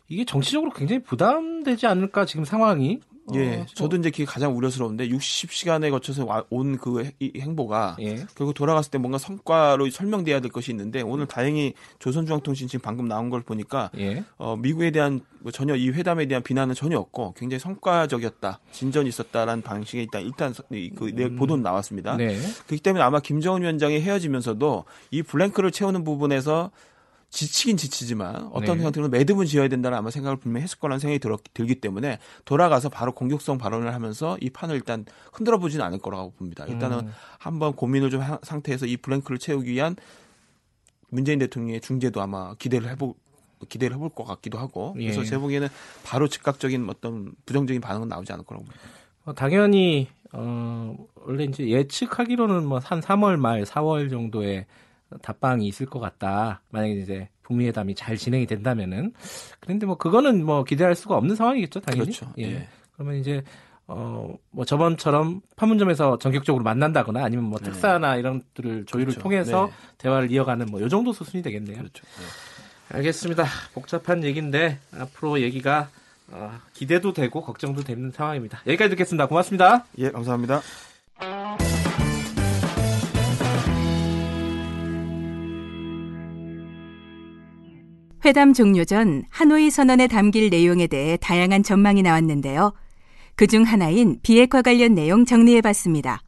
[0.08, 2.99] 이게 정치적으로 굉장히 부담되지 않을까 지금 상황이
[3.36, 8.26] 예, 어, 저도 이제 그게 가장 우려스러운데 60시간에 거쳐서 온 그 행보가 예.
[8.36, 13.30] 결국 돌아갔을 때 뭔가 성과로 설명돼야 될 것이 있는데 오늘 다행히 조선중앙통신 지금 방금 나온
[13.30, 14.24] 걸 보니까 예.
[14.38, 19.62] 어, 미국에 대한 뭐 전혀 이 회담에 대한 비난은 전혀 없고 굉장히 성과적이었다, 진전이 있었다라는
[19.63, 20.54] 방식의 일단 일단
[20.96, 21.36] 그 음.
[21.36, 22.18] 보도는 나왔습니다.
[22.18, 22.38] 네.
[22.68, 26.72] 그렇기 때문에 아마 김정은 위원장이 헤어지면서도 이 블랭크를 채우는 부분에서
[27.30, 28.84] 지치긴 지치지만 어떤 네.
[28.84, 33.13] 형태로 매듭은 지어야 된다는 아마 생각을 분명히 했을 거라는 생각이 들, 들기 때문에 돌아가서 바로
[33.13, 36.65] 공격성 발언을 하면서 이 판을 일단 흔들어 보지는 않을 거라고 봅니다.
[36.65, 37.13] 일단은 음.
[37.38, 39.96] 한번 고민을 좀한 상태에서 이 블랭크를 채우기 위한
[41.10, 43.15] 문재인 대통령의 중재도 아마 기대를 해보
[43.68, 45.26] 기대를 해볼 것 같기도 하고 그래서 예.
[45.26, 45.68] 제 보기에는
[46.04, 48.88] 바로 즉각적인 어떤 부정적인 반응은 나오지 않을 거라고 봅니다.
[49.26, 54.65] 어, 당연히 어 원래 이제 예측하기로는 뭐 한 3월 말 4월 정도에
[55.22, 56.62] 답방이 있을 것 같다.
[56.69, 59.13] 만약에 이제 북미 회담이 잘 진행이 된다면은
[59.60, 62.15] 그런데 뭐 그거는 뭐 기대할 수가 없는 상황이겠죠, 당연히.
[62.15, 62.32] 그렇죠.
[62.38, 62.43] 예.
[62.43, 62.67] 예.
[62.93, 63.43] 그러면 이제
[63.88, 67.65] 어 뭐 저번처럼 판문점에서 전격적으로 만난다거나 아니면 뭐 네.
[67.72, 68.19] 특사나 네.
[68.19, 69.22] 이런 것들을 조율을 그렇죠.
[69.22, 69.74] 통해서 네.
[70.00, 71.78] 대화를 이어가는 뭐 요 정도 수순이 되겠네요.
[71.78, 72.04] 그렇죠.
[72.04, 72.98] 네.
[72.98, 73.45] 알겠습니다.
[73.74, 75.89] 복잡한 얘기인데 앞으로 얘기가
[76.32, 78.62] 어, 기대도 되고 걱정도 되는 상황입니다.
[78.67, 79.28] 여기까지 듣겠습니다.
[79.28, 79.86] 고맙습니다.
[79.98, 80.62] 예, 감사합니다.
[88.30, 92.74] 회담 종료 전 하노이 선언에 담길 내용에 대해 다양한 전망이 나왔는데요.
[93.36, 96.22] 그 중 하나인 비핵화 관련 내용 정리해 봤습니다.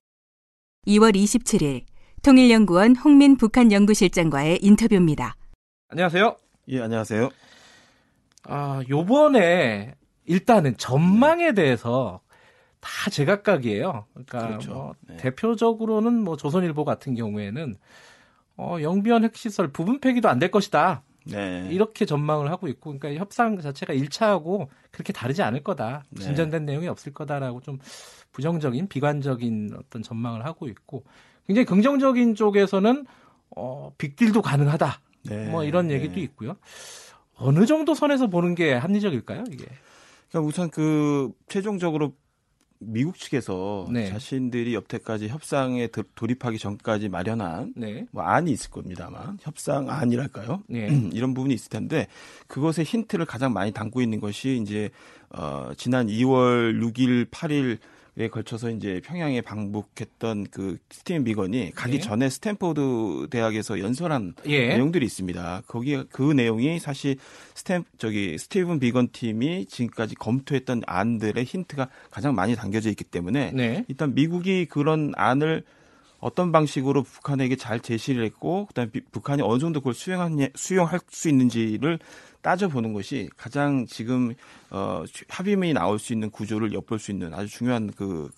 [0.87, 1.83] 2월 27일
[2.23, 5.35] 통일연구원 홍민 북한 연구실장과의 인터뷰입니다.
[5.89, 6.37] 안녕하세요.
[6.69, 7.29] 예, 안녕하세요.
[8.45, 9.93] 아, 요번에
[10.25, 12.19] 일단은 전망에 대해서
[12.79, 14.07] 다 제각각이에요.
[14.13, 14.73] 그러니까 그렇죠.
[14.73, 15.17] 뭐 네.
[15.17, 17.77] 대표적으로는 뭐 조선일보 같은 경우에는
[18.57, 21.03] 어, 영변 핵시설 부분 폐기도 안 될 것이다.
[21.25, 21.67] 네.
[21.71, 26.03] 이렇게 전망을 하고 있고, 그러니까 협상 자체가 1차하고 그렇게 다르지 않을 거다.
[26.09, 26.23] 네.
[26.23, 27.79] 진전된 내용이 없을 거다라고 좀
[28.31, 31.03] 부정적인, 비관적인 어떤 전망을 하고 있고,
[31.45, 33.05] 굉장히 긍정적인 쪽에서는
[33.55, 34.99] 어, 빅딜도 가능하다.
[35.25, 35.49] 네.
[35.49, 35.95] 뭐 이런 네.
[35.95, 36.55] 얘기도 있고요.
[37.35, 39.65] 어느 정도 선에서 보는 게 합리적일까요, 이게?
[40.29, 42.13] 그러니까 우선 그 최종적으로
[42.81, 44.09] 미국 측에서 네.
[44.09, 48.05] 자신들이 여태까지 협상에 돌입하기 전까지 마련한 네.
[48.11, 50.63] 뭐 안이 있을 겁니다만 협상 안이랄까요?
[50.67, 50.87] 네.
[51.13, 52.07] 이런 부분이 있을 텐데
[52.47, 54.89] 그것의 힌트를 가장 많이 담고 있는 것이 이제
[55.29, 57.77] 어 지난 2월 6일, 8일
[58.17, 61.99] 에 걸쳐서 이제 평양에 방북했던 그 스티븐 비건이 가기 예.
[61.99, 64.67] 전에 스탠포드 대학에서 연설한 예.
[64.67, 65.61] 내용들이 있습니다.
[65.65, 67.15] 거기 그 내용이 사실
[67.55, 73.85] 스탠 저기 스티븐 비건 팀이 지금까지 검토했던 안들의 힌트가 가장 많이 담겨져 있기 때문에 네.
[73.87, 75.63] 일단 미국이 그런 안을
[76.19, 81.97] 어떤 방식으로 북한에게 잘 제시를 했고 그다음에 북한이 어느 정도 그걸 수용한 수용할 수 있는지를
[82.41, 84.33] 따져보는 것이 가장 지금
[84.69, 88.29] 어, 합의문이 나올 수 있는 구조를 엿볼 수 있는 아주 중요한 그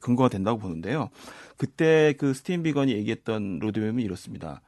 [0.00, 1.10] 근거가 된다고 보는데요.
[1.56, 4.60] 그때 그 스티븐 비건이 얘기했던 로드맵은 이렇습니다.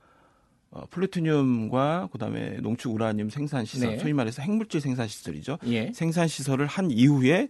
[0.70, 3.98] 어, 플루토늄과 그다음에 농축 우라늄 생산 시설, 네.
[3.98, 5.58] 소위 말해서 핵물질 생산 시설이죠.
[5.66, 5.92] 예.
[5.92, 7.48] 생산 시설을 한 이후에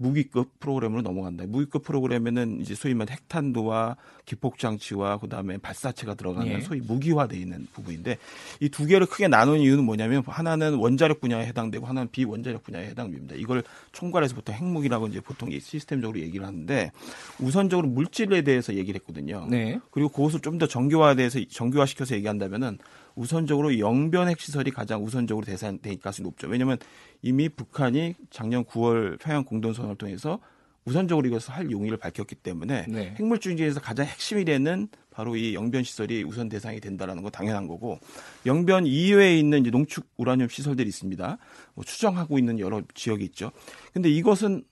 [0.00, 1.44] 무기급 프로그램으로 넘어간다.
[1.46, 6.60] 무기급 프로그램에는 이제 소위 말해 핵탄두와 기폭 장치와 그다음에 발사체가 들어가는 예.
[6.60, 8.16] 소위 무기화돼 있는 부분인데
[8.60, 13.34] 이 두 개를 크게 나눈 이유는 뭐냐면 하나는 원자력 분야에 해당되고 하나는 비원자력 분야에 해당됩니다.
[13.36, 16.92] 이걸 총괄해서 보통 핵무기라고 이제 보통 시스템적으로 얘기를 하는데
[17.40, 19.46] 우선적으로 물질에 대해서 얘기를 했거든요.
[19.50, 19.78] 네.
[19.90, 22.78] 그리고 그것을 좀 더 정교화돼서 정교화 시켜서 얘기한다면은
[23.20, 26.48] 우선적으로 영변 핵시설이 가장 우선적으로 대상될 가능성이 높죠.
[26.48, 26.78] 왜냐하면
[27.20, 30.40] 이미 북한이 작년 9월 평양 공동선언을 통해서
[30.86, 33.14] 우선적으로 이것을 할 용의를 밝혔기 때문에 네.
[33.18, 37.98] 핵물질중에서 가장 핵심이 되는 바로 이 영변 시설이 우선 대상이 된다라는 거 당연한 거고
[38.46, 41.36] 영변 이외에 있는 이제 농축 우라늄 시설들이 있습니다.
[41.74, 43.52] 뭐 추정하고 있는 여러 지역이 있죠.
[43.92, 44.64] 근데 이것은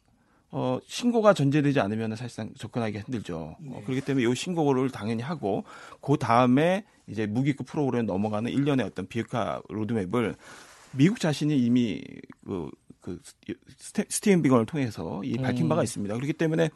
[0.50, 3.36] 어, 신고가 전제되지 않으면 사실상 접근하기 힘들죠.
[3.36, 3.70] 어, 네.
[3.74, 5.64] 어, 그렇기 때문에 이 신고를 당연히 하고
[6.00, 10.36] 그 다음에 이제 무기급 프로그램 넘어가는 일련의 어떤 비핵화 로드맵을
[10.92, 12.02] 미국 자신이 이미
[12.44, 13.20] 그, 그
[14.08, 15.68] 스티븐 비건을 통해서 이 밝힌 음.
[15.68, 16.14] 바가 있습니다.
[16.14, 16.70] 그렇기 때문에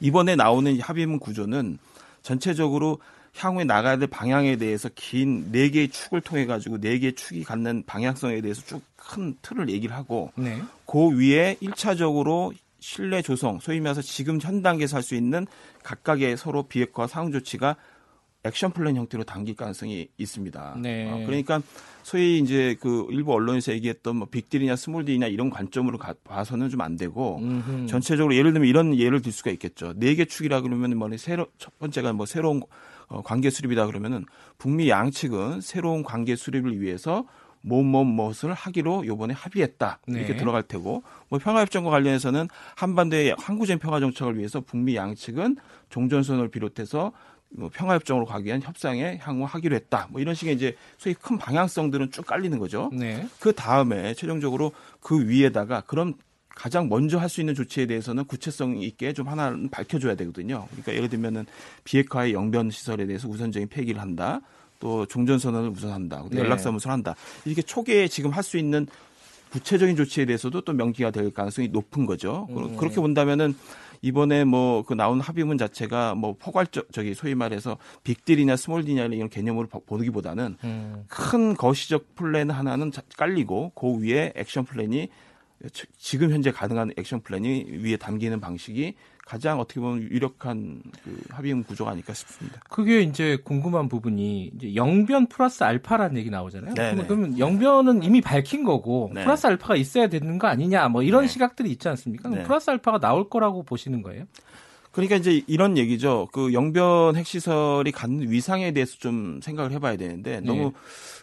[0.00, 1.78] 이번에 나오는 합의문 구조는
[2.22, 2.98] 전체적으로
[3.36, 7.84] 향후에 나가야 될 방향에 대해서 긴 네 개의 축을 통해 가지고 네 개의 축이 갖는
[7.86, 10.62] 방향성에 대해서 쭉 큰 틀을 얘기를 하고 네.
[10.86, 15.46] 그 위에 1차적으로 신뢰 조성, 소위 말해서 지금 현 단계에서 할 수 있는
[15.82, 17.76] 각각의 서로 비핵화 상응 조치가
[18.44, 20.76] 액션 플랜 형태로 담길 가능성이 있습니다.
[20.80, 21.10] 네.
[21.10, 21.60] 어, 그러니까
[22.04, 26.96] 소위 이제 그 일부 언론에서 얘기했던 뭐 빅딜이냐 스몰딜이냐 이런 관점으로 가, 봐서는 좀 안
[26.96, 27.86] 되고 음흠.
[27.86, 29.92] 전체적으로 예를 들면 이런 예를 들 수가 있겠죠.
[29.96, 32.62] 네 개 축이라 그러면 뭐 새로 첫 번째가 뭐 새로운
[33.08, 34.24] 어, 관계 수립이다 그러면은
[34.56, 37.26] 북미 양측은 새로운 관계 수립을 위해서
[37.68, 40.36] 뭐뭐 무엇을 하기로 요번에 합의했다 이렇게 네.
[40.36, 45.56] 들어갈 테고 뭐 평화협정과 관련해서는 한반도의 항구적 평화 정착을 위해서 북미 양측은
[45.90, 47.12] 종전선언을 비롯해서
[47.50, 50.06] 뭐 평화협정으로 가기 위한 협상에 향후 하기로 했다.
[50.10, 52.90] 뭐 이런 식의 이제 소위 큰 방향성들은 쭉 깔리는 거죠.
[52.92, 53.26] 네.
[53.40, 56.14] 그 다음에 최종적으로 그 위에다가 그럼
[56.54, 60.66] 가장 먼저 할 수 있는 조치에 대해서는 구체성 있게 좀 하나는 밝혀줘야 되거든요.
[60.70, 61.46] 그러니까 예를 들면은
[61.84, 64.40] 비핵화의 영변 시설에 대해서 우선적인 폐기를 한다.
[64.78, 66.24] 또 종전선언을 우선한다.
[66.30, 66.38] 네.
[66.40, 67.14] 연락사무소를 한다.
[67.44, 68.86] 이렇게 초기에 지금 할 수 있는
[69.50, 72.46] 구체적인 조치에 대해서도 또 명기가 될 가능성이 높은 거죠.
[72.50, 72.76] 음.
[72.76, 73.54] 그렇게 본다면은
[74.02, 79.66] 이번에 뭐 그 나온 합의문 자체가 뭐 포괄적 저기 소위 말해서 빅딜이냐 스몰딜이냐 이런 개념으로
[79.66, 81.04] 보기보다는 음.
[81.08, 85.08] 큰 거시적 플랜 하나는 깔리고 그 위에 액션 플랜이
[85.96, 88.94] 지금 현재 가능한 액션 플랜이 위에 담기는 방식이
[89.28, 92.62] 가장 어떻게 보면 유력한 그 합의문 구조가 아닐까 싶습니다.
[92.70, 96.72] 그게 이제 궁금한 부분이 이제 영변 플러스 알파라는 얘기 나오잖아요.
[96.72, 97.04] 네네.
[97.04, 99.24] 그러면 영변은 이미 밝힌 거고 네.
[99.24, 101.28] 플러스 알파가 있어야 되는 거 아니냐 뭐 이런 네.
[101.28, 102.30] 시각들이 있지 않습니까?
[102.30, 102.42] 네.
[102.44, 104.24] 플러스 알파가 나올 거라고 보시는 거예요?
[104.92, 106.28] 그러니까 이제 이런 얘기죠.
[106.32, 110.72] 그 영변 핵시설이 갖는 위상에 대해서 좀 생각을 해봐야 되는데 너무 네.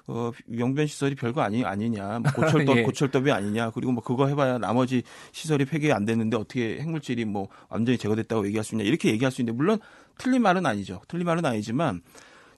[0.07, 2.83] 어, 영변 시설이 별거 아니 아니냐, 뭐 고철도 예.
[2.83, 7.97] 고철더비 아니냐, 그리고 뭐 그거 해봐야 나머지 시설이 폐기 안 됐는데 어떻게 핵물질이 뭐 완전히
[7.97, 9.79] 제거됐다고 얘기할 수 있냐 이렇게 얘기할 수 있는데 물론
[10.17, 11.01] 틀린 말은 아니죠.
[11.07, 12.01] 틀린 말은 아니지만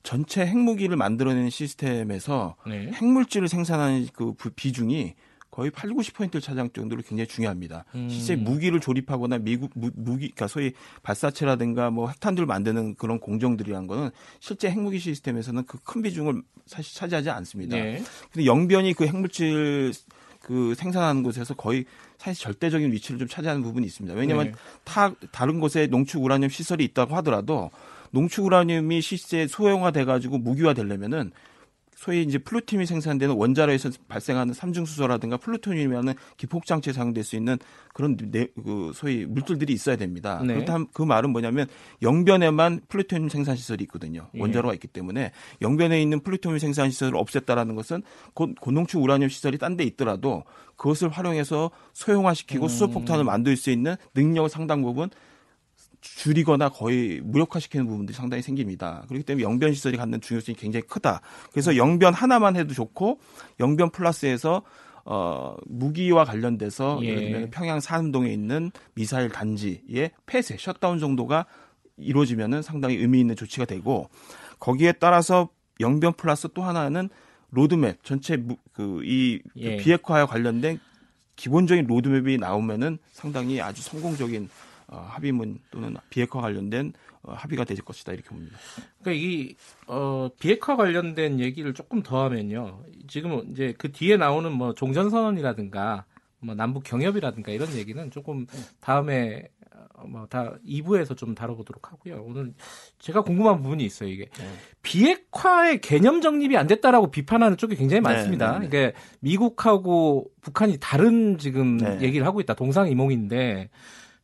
[0.04, 2.92] 전체 핵무기를 만들어내는 시스템에서 네.
[2.94, 5.16] 핵물질을 생산하는 그 비중이
[5.58, 7.84] 거의 8, 90%를 차지할 정도로 굉장히 중요합니다.
[7.96, 8.08] 음.
[8.10, 14.12] 실제 무기를 조립하거나 미국 무, 무기, 그러니까 소위 발사체라든가 뭐 핵탄두를 만드는 그런 공정들이란 거는
[14.40, 17.76] 실제 핵무기 시스템에서는 그 큰 비중을 사실 차지하지 않습니다.
[17.76, 18.04] 네.
[18.32, 19.94] 근데 영변이 그 핵물질
[20.42, 21.86] 그 생산하는 곳에서 거의
[22.20, 24.16] 사실 절대적인 위치를 좀 차지하는 부분이 있습니다.
[24.16, 24.52] 왜냐하면 네.
[24.84, 27.72] 타, 다른 곳에 농축 우라늄 시설이 있다고 하더라도
[28.12, 31.32] 농축 우라늄이 실제 소형화돼 가지고 무기화 되려면은
[31.98, 37.58] 소위 이제 플루토늄이 생산되는 원자로에서 발생하는 삼중수소라든가 플루토늄이라는 기폭장치에 사용될 수 있는
[37.92, 40.40] 그런 네, 그 소위 물질들이 있어야 됩니다.
[40.46, 40.54] 네.
[40.54, 41.66] 그렇다면 그 말은 뭐냐면
[42.04, 44.30] 영변에만 플루토늄 생산 시설이 있거든요.
[44.36, 44.40] 예.
[44.40, 45.32] 원자로가 있기 때문에
[45.62, 48.04] 영변에 있는 플루토늄 생산 시설을 없앴다라는 것은
[48.36, 50.44] 곧 고농축 우라늄 시설이 딴 데 있더라도
[50.76, 52.68] 그것을 활용해서 소형화시키고 음.
[52.68, 55.10] 수소폭탄을 만들 수 있는 능력을 상당 부분
[56.16, 59.04] 줄이거나 거의 무력화시키는 부분들이 상당히 생깁니다.
[59.08, 61.22] 그렇기 때문에 영변 시설이 갖는 중요성이 굉장히 크다.
[61.52, 63.20] 그래서 영변 하나만 해도 좋고
[63.60, 64.64] 영변 플러스에서
[65.06, 67.08] 어, 무기와 관련돼서 예.
[67.08, 71.46] 예를 들면 평양 산음동에 있는 미사일 단지의 폐쇄, 셧다운 정도가
[71.98, 74.10] 이루어지면은 상당히 의미 있는 조치가 되고
[74.60, 77.10] 거기에 따라서 영변 플러스 또 하나는
[77.52, 78.38] 로드맵 전체
[78.74, 79.78] 그이 그 예.
[79.78, 80.80] 비핵화와 관련된
[81.38, 88.14] 기본적인 로드맵이 나오면은 상당히 아주 성공적인 어, 합의문 또는 비핵화 관련된 어, 합의가 될 것이다
[88.14, 88.58] 이렇게 봅니다.
[89.02, 89.56] 그러니까 이
[89.88, 92.84] 어, 비핵화 관련된 얘기를 조금 더 하면요.
[93.08, 96.06] 지금 이제 그 뒤에 나오는 뭐 종전선언이라든가
[96.40, 98.48] 뭐 남북 경협이라든가 이런 얘기는 조금
[98.80, 99.50] 다음에
[99.96, 102.24] 어, 뭐다 2부에서 좀 다뤄보도록 하고요.
[102.24, 102.54] 오늘
[103.00, 104.10] 제가 궁금한 부분이 있어요.
[104.10, 104.46] 이게 네.
[104.84, 108.54] 비핵화의 개념 정립이 안 됐다라고 비판하는 쪽이 굉장히 네, 많습니다.
[108.54, 112.00] 네, 네, 이게 미국하고 북한이 다른 지금 네.
[112.02, 112.54] 얘기를 하고 있다.
[112.54, 113.70] 동상이몽인데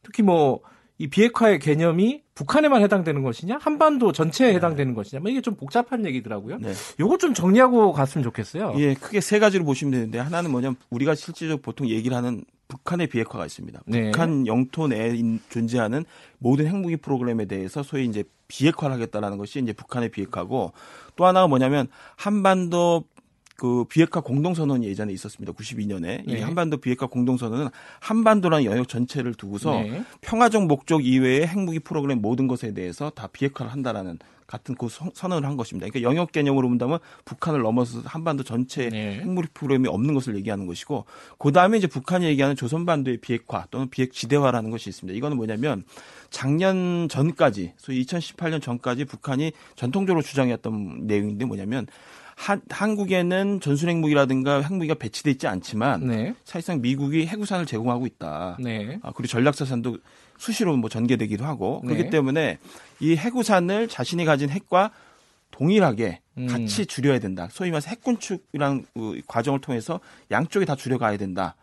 [0.04, 0.62] 특히 뭐
[1.00, 4.56] 이 비핵화의 개념이 북한에만 해당되는 것이냐, 한반도 전체에 네.
[4.56, 6.60] 해당되는 것이냐, 뭐 이게 좀 복잡한 얘기더라고요.
[6.60, 6.72] 네.
[7.00, 8.74] 요거 좀 정리하고 갔으면 좋겠어요.
[8.78, 13.46] 예, 크게 세 가지로 보시면 되는데 하나는 뭐냐면 우리가 실질적으로 보통 얘기를 하는 북한의 비핵화가
[13.46, 13.82] 있습니다.
[13.86, 14.12] 네.
[14.12, 15.14] 북한 영토 내에
[15.50, 16.06] 존재하는
[16.38, 20.74] 모든 핵무기 프로그램에 대해서 소위 이제 비핵화를 하겠다라는 것이 이제 북한의 비핵화고
[21.16, 23.04] 또 하나가 뭐냐면 한반도
[23.64, 25.54] 그 비핵화 공동선언이 예전에 있었습니다.
[25.54, 26.24] 92년에 네.
[26.28, 27.70] 이 한반도 비핵화 공동선언은
[28.02, 30.04] 한반도라는 영역 전체를 두고서 네.
[30.20, 35.56] 평화적 목적 이외의 핵무기 프로그램 모든 것에 대해서 다 비핵화를 한다라는 같은 그 선언을 한
[35.56, 35.88] 것입니다.
[35.88, 39.22] 그러니까 영역 개념으로 본다면 북한을 넘어서 한반도 전체 네.
[39.22, 41.06] 핵무기 프로그램이 없는 것을 얘기하는 것이고
[41.38, 45.16] 그 다음에 이제 북한이 얘기하는 조선반도의 비핵화 또는 비핵지대화라는 것이 있습니다.
[45.18, 45.86] 이거는 뭐냐면
[46.30, 51.88] 작년 전까지 소위 2018년 전까지 북한이 전통적으로 주장했던 내용인데 뭐냐면
[52.44, 56.36] 한, 한국에는 전술 핵무기라든가 핵무기가 배치돼 있지 않지만 네.
[56.44, 58.58] 사실상 미국이 핵우산을 제공하고 있다.
[58.60, 59.00] 네.
[59.02, 59.98] 아, 그리고 전략사산도
[60.38, 62.10] 수시로 뭐 전개되기도 하고 그렇기 네.
[62.10, 62.58] 때문에
[63.00, 64.92] 이 핵우산을 자신이 가진 핵과
[65.52, 66.48] 동일하게 음.
[66.48, 67.48] 같이 줄여야 된다.
[67.50, 71.56] 소위 말해서 핵군축이라는 그 과정을 통해서 양쪽이 다 줄여가야 된다.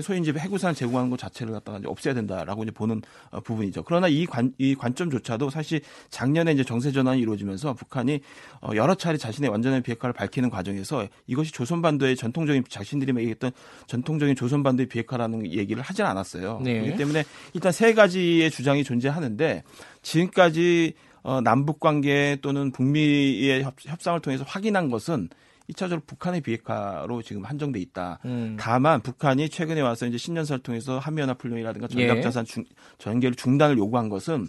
[0.00, 3.82] 소위 이제 해구산을 제공하는 것 자체를 갖다가 이제 없애야 된다라고 이제 보는 어, 부분이죠.
[3.82, 8.20] 그러나 이 관, 이 관점조차도 사실 작년에 이제 정세 전환이 이루어지면서 북한이
[8.62, 13.52] 어, 여러 차례 자신의 완전한 비핵화를 밝히는 과정에서 이것이 조선반도의 전통적인 자신들이 얘기했던
[13.86, 16.60] 전통적인 조선반도의 비핵화라는 얘기를 하진 않았어요.
[16.64, 16.80] 네.
[16.80, 19.62] 그렇기 때문에 일단 세 가지의 주장이 존재하는데
[20.00, 25.28] 지금까지 어, 남북 관계 또는 북미의 협, 협상을 통해서 확인한 것은
[25.70, 28.18] 1차적으로 북한의 비핵화로 지금 한정돼 있다.
[28.24, 28.56] 음.
[28.58, 32.64] 다만 북한이 최근에 와서 이제 신년사를 통해서 한미연합훈련이라든가 전략자산 예.
[32.98, 34.48] 전개를 중단을 요구한 것은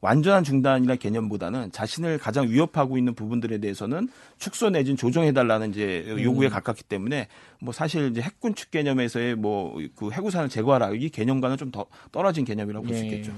[0.00, 6.50] 완전한 중단이라는 개념보다는 자신을 가장 위협하고 있는 부분들에 대해서는 축소 내진 조정해달라는 이제 요구에 음.
[6.50, 7.28] 가깝기 때문에
[7.60, 12.84] 뭐 사실 이제 핵군축 개념에서의 뭐 그 해구산을 제거하라 이 개념과는 좀 더 떨어진 개념이라고
[12.84, 13.06] 볼수 예.
[13.08, 13.32] 있겠죠.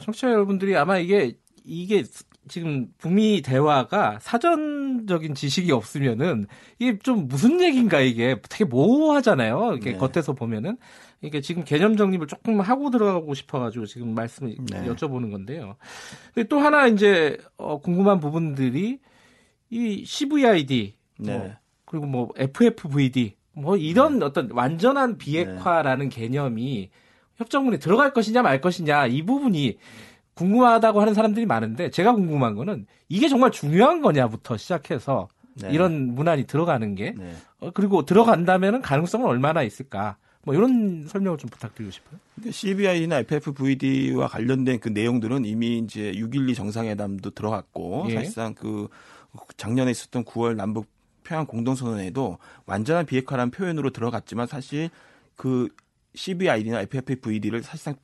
[0.00, 2.04] 청취자 여러분들이 아마 이게 이게
[2.48, 6.46] 지금 북미 대화가 사전적인 지식이 없으면은
[6.78, 9.74] 이게 좀 무슨 얘기인가 이게 되게 모호하잖아요.
[9.76, 9.98] 이게 네.
[9.98, 10.76] 겉에서 보면은
[11.22, 14.86] 이게 지금 개념 정립을 조금 하고 들어가고 싶어가지고 지금 말씀을 네.
[14.86, 15.76] 여쭤보는 건데요.
[16.48, 18.98] 또 하나 이제 어, 궁금한 부분들이
[19.68, 21.38] 이 CVID 뭐 네.
[21.38, 21.50] 뭐
[21.84, 24.24] 그리고 뭐 FFVD 뭐 이런 네.
[24.24, 26.16] 어떤 완전한 비핵화라는 네.
[26.16, 26.90] 개념이
[27.36, 29.78] 협정문에 들어갈 것이냐 말 것이냐 이 부분이
[30.40, 35.70] 궁금하다고 하는 사람들이 많은데 제가 궁금한 거는 이게 정말 중요한 거냐부터 시작해서 네.
[35.70, 37.34] 이런 문안이 들어가는 게 네.
[37.58, 40.16] 어, 그리고 들어간다면은 가능성은 얼마나 있을까?
[40.42, 42.18] 뭐 이런 설명을 좀 부탁드리고 싶어요.
[42.50, 48.14] CBI나 FFVD와 관련된 그 내용들은 이미 이제 6.12 정상회담도 들어갔고 예.
[48.14, 48.88] 사실상 그
[49.58, 50.86] 작년에 있었던 9월 남북
[51.22, 54.88] 평양 공동선언에도 완전한 비핵화라는 표현으로 들어갔지만 사실
[55.36, 55.68] 그
[56.14, 57.96] CBID나 FFVD를 사실상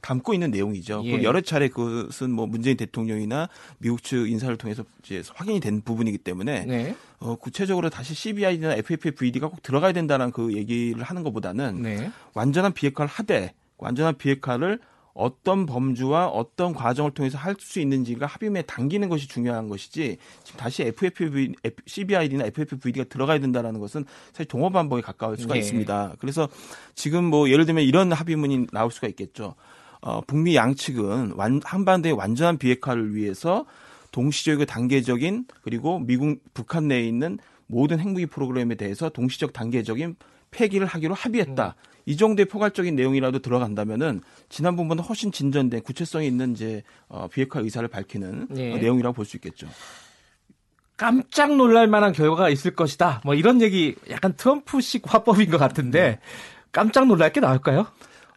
[0.00, 1.02] 담고 있는 내용이죠.
[1.04, 1.22] 예.
[1.22, 6.64] 여러 차례 그것은 뭐 문재인 대통령이나 미국 측 인사를 통해서 이제 확인이 된 부분이기 때문에
[6.64, 6.96] 네.
[7.18, 12.10] 어, 구체적으로 다시 CBI나 FFVD가 꼭 들어가야 된다는 그 얘기를 하는 것보다는 네.
[12.34, 14.78] 완전한 비핵화를 하되 완전한 비핵화를
[15.12, 20.82] 어떤 범주와 어떤 과정을 통해서 할 수 있는지가 합의문에 담기는 것이 중요한 것이지 지금 다시
[20.84, 21.52] FFV,
[21.86, 25.60] CBID나 FFVD가 들어가야 된다라는 것은 사실 동업 반복에 가까울 수가 네.
[25.60, 26.14] 있습니다.
[26.20, 26.48] 그래서
[26.94, 29.56] 지금 뭐 예를 들면 이런 합의문이 나올 수가 있겠죠.
[30.02, 33.66] 어, 북미 양측은 완, 한반도의 완전한 비핵화를 위해서
[34.12, 40.16] 동시적이고 단계적인 그리고 미국 북한 내에 있는 모든 핵무기 프로그램에 대해서 동시적 단계적인
[40.50, 41.76] 폐기를 하기로 합의했다.
[41.78, 41.90] 음.
[42.06, 48.48] 이 정도의 포괄적인 내용이라도 들어간다면은 지난번보다 훨씬 진전된 구체성이 있는 이제 어, 비핵화 의사를 밝히는
[48.50, 48.72] 네.
[48.72, 49.68] 어, 내용이라고 볼 수 있겠죠.
[50.96, 53.22] 깜짝 놀랄 만한 결과가 있을 것이다.
[53.24, 56.18] 뭐 이런 얘기 약간 트럼프식 화법인 것 같은데 네.
[56.72, 57.86] 깜짝 놀랄 게 나올까요?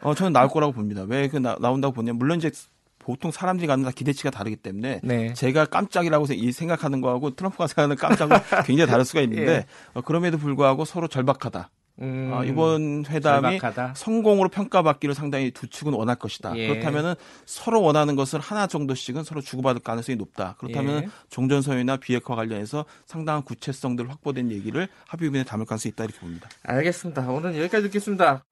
[0.03, 1.03] 어, 저는 나올 거라고 봅니다.
[1.07, 2.51] 왜 그 나온다고 보냐면 물론 이제
[2.99, 5.33] 보통 사람들이 갖는 다 기대치가 다르기 때문에 네.
[5.33, 9.65] 제가 깜짝이라고 생각하는 거하고 트럼프가 생각하는 깜짝은 굉장히 다를 수가 있는데 예.
[9.93, 11.69] 어, 그럼에도 불구하고 서로 절박하다.
[12.01, 13.93] 음, 어, 이번 회담이 절박하다.
[13.95, 16.55] 성공으로 평가받기를 상당히 두 측은 원할 것이다.
[16.57, 16.67] 예.
[16.67, 20.55] 그렇다면 서로 원하는 것을 하나 정도씩은 서로 주고받을 가능성이 높다.
[20.57, 21.09] 그렇다면 예.
[21.29, 26.49] 종전선언이나 비핵화 관련해서 상당한 구체성들 확보된 얘기를 합의문에 담을 가능성이 있다 이렇게 봅니다.
[26.63, 27.29] 알겠습니다.
[27.29, 28.43] 오늘 여기까지 듣겠습니다.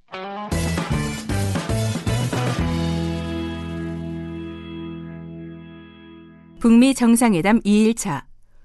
[6.62, 8.21] 북미 정상회담 2일차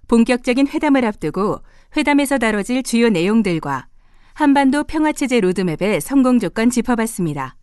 [0.07, 1.63] 본격적인 회담을 앞두고
[1.97, 3.87] 회담에서 다뤄질 주요 내용들과
[4.35, 7.57] 한반도 평화체제 로드맵의 성공 조건 짚어봤습니다.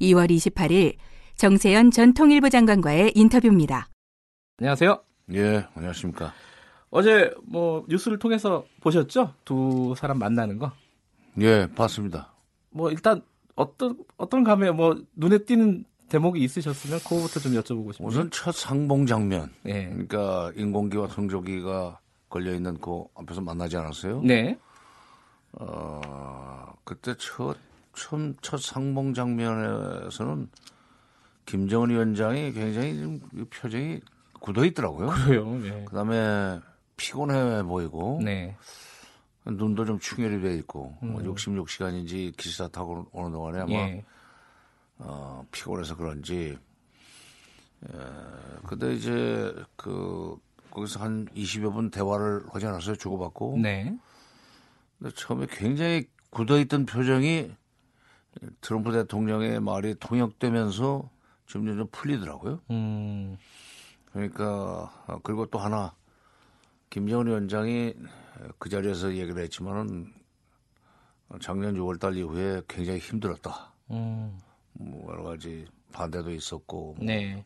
[0.00, 0.96] 2월 28일
[1.36, 3.90] 정세현 전 통일부 장관과의 인터뷰입니다.
[4.58, 5.02] 안녕하세요.
[5.34, 6.32] 예, 안녕하십니까.
[6.88, 9.34] 어제 뭐 뉴스를 통해서 보셨죠?
[9.44, 10.72] 두 사람 만나는 거?
[11.42, 12.32] 예, 봤습니다.
[12.70, 13.20] 뭐 일단
[13.54, 18.06] 어떤 어떤 감에 뭐 눈에 띄는 대목이 있으셨으면 그거부터 좀 여쭤보고 싶습니다.
[18.06, 19.50] 우선 첫 상봉 장면.
[19.62, 19.88] 네.
[19.88, 24.22] 그러니까 인공기와 성조기가 걸려 있는 그 앞에서 만나지 않았어요?
[24.22, 24.58] 네.
[25.52, 27.56] 어, 그때 첫,
[27.94, 30.48] 처음 첫 상봉 장면에서는
[31.46, 34.00] 김정은 위원장이 굉장히 좀 표정이
[34.40, 35.08] 굳어 있더라고요.
[35.08, 35.54] 그래요.
[35.56, 35.84] 네.
[35.84, 36.60] 그다음에
[36.96, 38.20] 피곤해 보이고.
[38.22, 38.56] 네.
[39.44, 41.12] 눈도 좀 충혈이 돼 있고 음.
[41.12, 44.04] 뭐 66시간인지 기차 타고 오는 동안에 아마 예.
[44.98, 46.58] 어, 피곤해서 그런지
[47.84, 47.88] 에,
[48.66, 50.36] 근데 이제 그
[50.70, 53.96] 거기서 한 20여 분 대화를 하지 않았어요 주고받고 네.
[54.98, 57.52] 근데 처음에 굉장히 굳어있던 표정이
[58.60, 61.10] 트럼프 대통령의 말이 통역되면서
[61.46, 62.60] 점점 좀 풀리더라고요.
[62.70, 63.36] 음.
[64.12, 65.94] 그러니까 어, 그리고 또 하나
[66.90, 67.94] 김정은 위원장이
[68.58, 70.12] 그 자리에서 얘기를 했지만은
[71.40, 73.72] 작년 6월달 이후에 굉장히 힘들었다.
[73.90, 74.38] 음.
[74.78, 77.44] 뭐 여러 가지 반대도 있었고 뭐 네.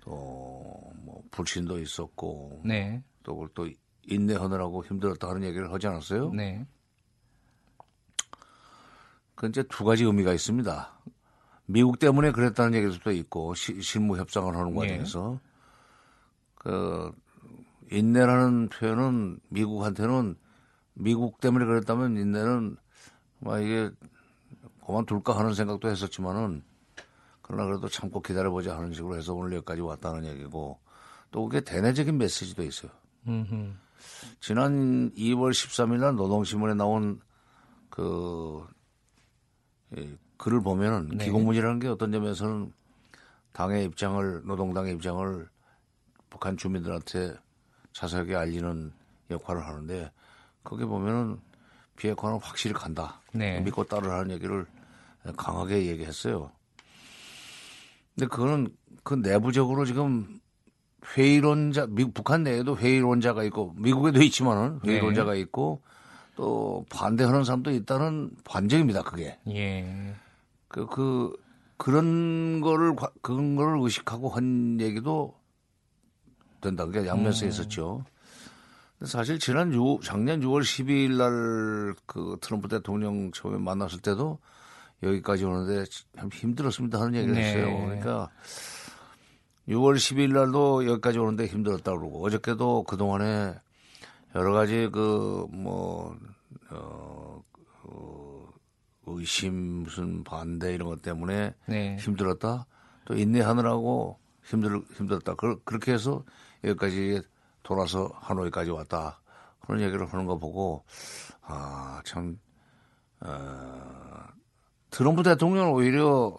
[0.00, 3.02] 또뭐 불신도 있었고 네.
[3.22, 3.68] 또 그걸 또
[4.08, 6.30] 인내하느라고 힘들었다 하는 얘기를 하지 않았어요?
[6.32, 6.66] 네.
[9.34, 10.96] 그 이제 두 가지 의미가 있습니다.
[11.66, 14.76] 미국 때문에 그랬다는 얘기도 수 있고 시, 실무 협상을 하는 네.
[14.76, 15.50] 과정에서 네.
[16.54, 17.12] 그
[17.90, 20.36] 인내라는 표현은 미국한테는
[20.94, 22.76] 미국 때문에 그랬다면 인내는
[23.40, 23.90] 막 이게
[24.86, 26.62] 그만둘까 하는 생각도 했었지만은
[27.42, 30.78] 그러나 그래도 참고 기다려보자 하는 식으로 해서 오늘 여기까지 왔다는 얘기고
[31.32, 32.92] 또 그게 대내적인 메시지도 있어요.
[33.26, 33.72] 음흠.
[34.40, 37.20] 지난 2월 13일 날 노동신문에 나온
[37.90, 38.64] 그
[39.96, 41.24] 예, 글을 보면은 네.
[41.24, 42.72] 기공문이라는 게 어떤 점에서는
[43.52, 45.48] 당의 입장을 노동당의 입장을
[46.30, 47.34] 북한 주민들한테
[47.92, 48.92] 자세하게 알리는
[49.30, 50.12] 역할을 하는데
[50.62, 51.40] 거기 보면은
[51.96, 53.20] 비핵화는 확실히 간다.
[53.32, 53.60] 네.
[53.60, 54.66] 믿고 따르라는 얘기를
[55.32, 56.50] 강하게 얘기했어요.
[58.14, 58.68] 근데 그거는
[59.02, 60.40] 그 내부적으로 지금
[61.14, 64.92] 회의론자, 미국, 북한 내에도 회의론자가 있고, 미국에도 있지만은 네.
[64.92, 65.40] 회의론자가 네.
[65.40, 65.82] 있고,
[66.34, 69.38] 또 반대하는 사람도 있다는 반증입니다, 그게.
[69.48, 70.14] 예.
[70.68, 71.32] 그, 그,
[71.76, 75.34] 그런 거를, 그런 거를 의식하고 한 얘기도
[76.60, 76.84] 된다.
[76.86, 77.50] 그게 양면서 음.
[77.50, 78.04] 있었죠.
[79.04, 84.38] 사실 지난 6, 작년 6월 12일 날 그 트럼프 대통령 처음에 만났을 때도
[85.02, 85.84] 여기까지 오는데
[86.16, 87.42] 참 힘들었습니다 하는 얘기를 네.
[87.42, 87.84] 했어요.
[87.84, 88.30] 그러니까
[89.68, 93.54] 6월 10일 날도 여기까지 오는데 힘들었다 그러고 어저께도 그 동안에
[94.36, 96.14] 여러 가지 그 뭐,
[96.70, 97.42] 어,
[97.82, 98.52] 그
[99.06, 101.96] 의심 무슨 반대 이런 것 때문에 네.
[101.96, 102.66] 힘들었다.
[103.06, 105.34] 또 인내하느라고 힘들, 힘들었다.
[105.36, 106.22] 그, 그렇게 해서
[106.64, 107.22] 여기까지
[107.62, 109.20] 돌아서 하노이까지 왔다.
[109.60, 110.84] 그런 얘기를 하는 거 보고,
[111.40, 112.38] 아, 참,
[113.20, 114.22] 어,
[114.90, 116.38] 트럼프 대통령은 오히려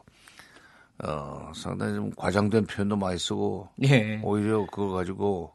[1.04, 4.20] 어, 상당히 좀 과장된 표현도 많이 쓰고 예.
[4.24, 5.54] 오히려 그거 가지고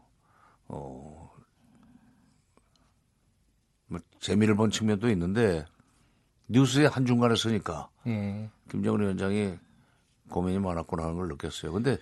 [0.69, 1.31] 어,
[3.87, 5.65] 뭐 재미를 본 측면도 있는데
[6.49, 8.49] 뉴스에 한 중간에 쓰니까 예.
[8.71, 9.55] 김정은 위원장이
[10.31, 11.73] 고민이 많았구나 하는 걸 느꼈어요.
[11.73, 11.99] 근데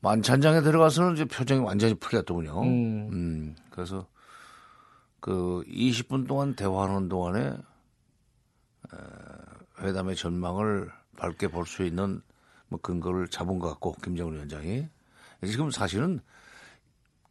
[0.00, 2.62] 만찬장에 들어가서는 이제 표정이 완전히 풀렸더군요.
[2.62, 3.08] 음.
[3.12, 3.56] 음.
[3.70, 4.06] 그래서
[5.20, 7.56] 그 20분 동안 대화하는 동안에
[9.80, 12.22] 회담의 전망을 밝게 볼 수 있는
[12.68, 14.86] 뭐 근거를 잡은 것 같고 김정은 위원장이
[15.46, 16.20] 지금 사실은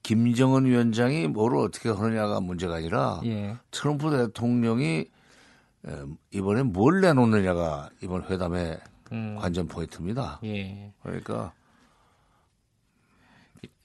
[0.03, 3.55] 김정은 위원장이 뭐를 어떻게 하느냐가 문제가 아니라 예.
[3.71, 5.05] 트럼프 대통령이
[6.31, 8.79] 이번에 뭘 내놓느냐가 이번 회담의
[9.11, 9.35] 음.
[9.39, 10.39] 관전 포인트입니다.
[10.43, 10.93] 예.
[11.03, 11.53] 그러니까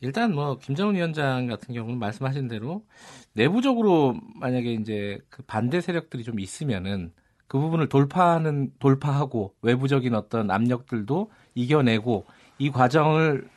[0.01, 2.85] 일단 뭐 김정은 위원장 같은 경우는 말씀하신 대로
[3.33, 7.12] 내부적으로 만약에 이제 그 반대 세력들이 좀 있으면은
[7.47, 12.26] 그 부분을 돌파하는 돌파하고 외부적인 어떤 압력들도 이겨내고
[12.59, 13.49] 이 과정을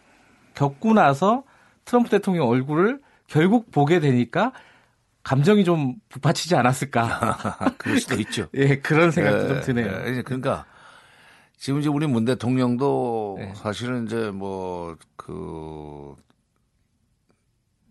[0.53, 1.43] 겪고 나서
[1.85, 4.51] 트럼프 대통령 얼굴을 결국 보게 되니까
[5.23, 7.75] 감정이 좀 북받치지 않았을까.
[7.77, 8.47] 그럴 수도 있죠.
[8.53, 9.87] 예, 그런 생각도 예, 좀 드네요.
[10.05, 10.65] 예, 그러니까
[11.57, 13.53] 지금 이제 우리 문 대통령도 네.
[13.55, 14.95] 사실은 이제 뭐
[15.27, 16.15] 그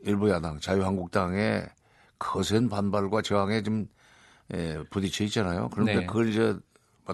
[0.01, 1.69] 일부 야당 자유한국당의
[2.19, 3.87] 거센 반발과 저항에 좀
[4.55, 5.69] 예, 부딪혀 있잖아요.
[5.71, 6.07] 그런데 네.
[6.07, 6.57] 그걸 이제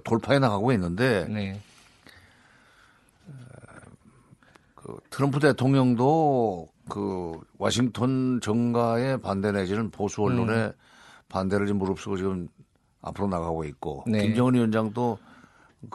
[0.04, 1.60] 돌파해 나가고 있는데 네.
[4.74, 10.72] 그 트럼프 대통령도 그 와싱턴 정가의 반대 내지는 보수 언론의 음.
[11.28, 12.48] 반대를 좀 무릅쓰고 지금
[13.00, 14.22] 앞으로 나가고 있고 네.
[14.22, 15.18] 김정은 위원장도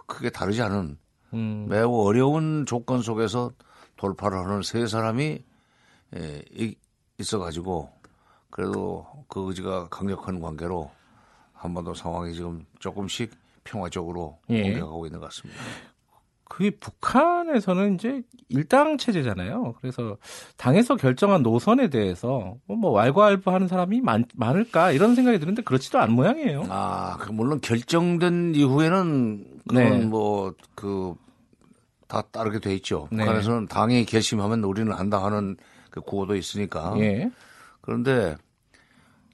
[0.07, 0.97] 크게 다르지 않은
[1.33, 1.65] 음.
[1.69, 3.51] 매우 어려운 조건 속에서
[3.97, 5.43] 돌파를 하는 세 사람이
[6.15, 6.43] 예,
[7.17, 7.91] 있어가지고
[8.49, 10.89] 그래도 그 의지가 강력한 관계로
[11.57, 13.31] 한반도 상황이 지금 조금씩
[13.63, 14.63] 평화적으로 예.
[14.63, 15.61] 옮겨가고 있는 것 같습니다.
[16.49, 19.75] 그게 북한에서는 이제 일당 체제잖아요.
[19.81, 20.17] 그래서
[20.55, 26.13] 당에서 결정한 노선에 대해서 뭐 왈가왈부 하는 사람이 많, 많을까 이런 생각이 드는데 그렇지도 않은
[26.15, 26.63] 모양이에요.
[26.69, 30.05] 아, 그 물론 결정된 이후에는 그건 네.
[30.05, 31.15] 뭐그
[32.07, 33.09] 다 따르게 돼 있죠.
[33.11, 33.19] 네.
[33.19, 35.57] 북한에서는 당이 결심하면 우리는 한다 하는
[35.89, 36.93] 그 구호도 있으니까.
[36.99, 37.29] 예.
[37.81, 38.35] 그런데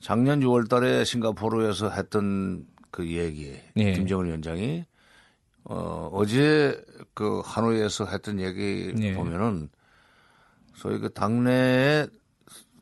[0.03, 3.93] 작년 6월 달에 싱가포르에서 했던 그 얘기, 예.
[3.93, 4.83] 김정은 위원장이
[5.63, 6.77] 어, 어제
[7.13, 9.13] 그 하노이에서 했던 얘기 네.
[9.13, 9.69] 보면은
[10.75, 12.09] 소위 그 당내의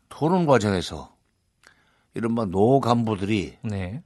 [0.10, 1.16] 토론 과정에서
[2.16, 4.04] 이른바 노 간부들이 네.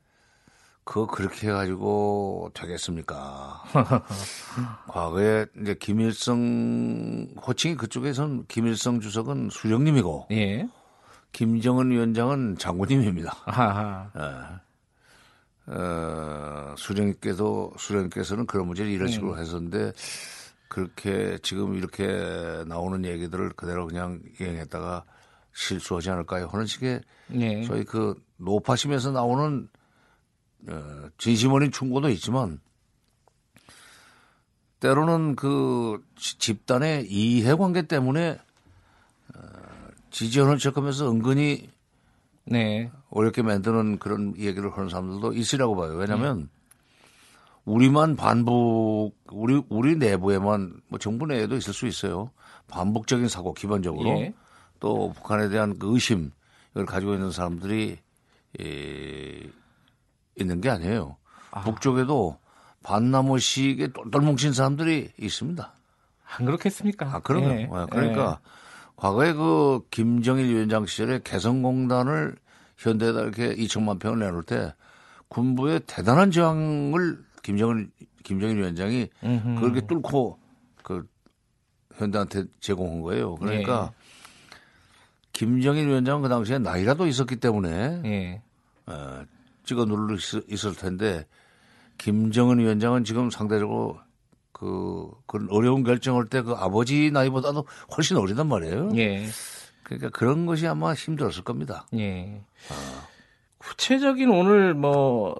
[0.83, 3.63] 그거 그렇게 해가지고 되겠습니까?
[4.89, 10.67] 과거에 이제 김일성 호칭이 그쪽에선 김일성 주석은 수령님이고 예.
[11.35, 13.35] 김정은 위원장은 장군님입니다.
[13.43, 14.09] 아하.
[15.67, 15.73] 예.
[15.73, 19.39] 어, 수령께도 수령께서는 그런 문제를 이런 식으로 음.
[19.39, 19.91] 했었는데
[20.69, 25.03] 그렇게 지금 이렇게 나오는 얘기들을 그대로 그냥 이행했다가
[25.51, 26.47] 실수하지 않을까요?
[26.47, 27.63] 하는 식의 네.
[27.63, 29.67] 저희 그 노파심에서 나오는
[30.69, 32.61] 어, 진심 어린 충고도 있지만
[34.79, 38.39] 때로는 그 집단의 이해관계 때문에
[39.35, 39.54] 어,
[40.15, 41.69] 지지연을 척하면서 은근히
[42.45, 42.89] 네.
[43.09, 45.91] 어렵게 만드는 그런 얘기를 하는 사람들도 있으라고 봐요.
[45.95, 46.49] 왜냐하면 음.
[47.65, 52.31] 우리만 반복, 우리 우리 내부에만 뭐 정부 내에도 있을 수 있어요.
[52.69, 54.33] 반복적인 사고 기본적으로 예.
[54.79, 56.31] 또 북한에 대한 그 의심
[56.71, 57.97] 이걸 가지고 있는 사람들이
[58.61, 59.49] 에,
[60.39, 61.17] 있는 게 아니에요.
[61.51, 61.61] 아.
[61.63, 62.37] 북쪽에도
[62.83, 65.73] 반나무식에 똘똘 뭉친 사람들이 있습니다.
[66.37, 67.05] 안 그렇겠습니까?
[67.13, 67.49] 아, 그럼요.
[67.49, 67.55] 예.
[67.65, 68.64] 네, 그러니까 예.
[69.05, 72.35] 과거에 그 김정일 위원장 시절에 개성공단을
[72.77, 74.73] 현대에다 이렇게 2천만 평을 내놓을 때
[75.27, 77.91] 군부의 대단한 저항을 김정일
[78.23, 79.59] 김정일 위원장이 음흠.
[79.59, 80.39] 그렇게 뚫고
[80.81, 81.07] 그
[81.93, 83.35] 현대한테 제공한 거예요.
[83.35, 84.57] 그러니까 예.
[85.33, 88.41] 김정일 위원장은 그 당시에 나이라도 있었기 때문에 예.
[88.87, 89.23] 어,
[89.65, 91.27] 찍어 누를 있을 텐데
[91.99, 93.99] 김정은 위원장은 지금 상대적으로
[94.57, 97.65] 그 그런 어려운 결정할 때 그 아버지 나이보다도
[97.97, 98.91] 훨씬 어리단 말이에요.
[98.95, 99.25] 예.
[99.83, 101.85] 그러니까 그런 것이 아마 힘들었을 겁니다.
[101.93, 102.41] 예.
[102.69, 103.07] 아.
[103.57, 105.35] 구체적인 오늘 뭐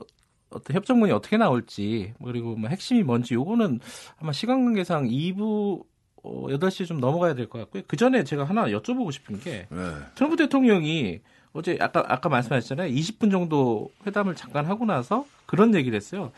[0.49, 3.80] 어떤 협정문이 어떻게 나올지 그리고 뭐 핵심이 뭔지 요거는
[4.20, 5.84] 아마 시간 관계상 2부
[6.24, 7.84] 어, 8시에 좀 넘어가야 될 것 같고요.
[7.88, 9.78] 그 전에 제가 하나 여쭤보고 싶은 게 네.
[10.16, 11.22] 트럼프 대통령이
[11.53, 12.91] 어제 아까 아까 말씀하셨잖아요.
[12.93, 16.32] 20분 정도 회담을 잠깐 하고 나서 그런 얘기를 했어요.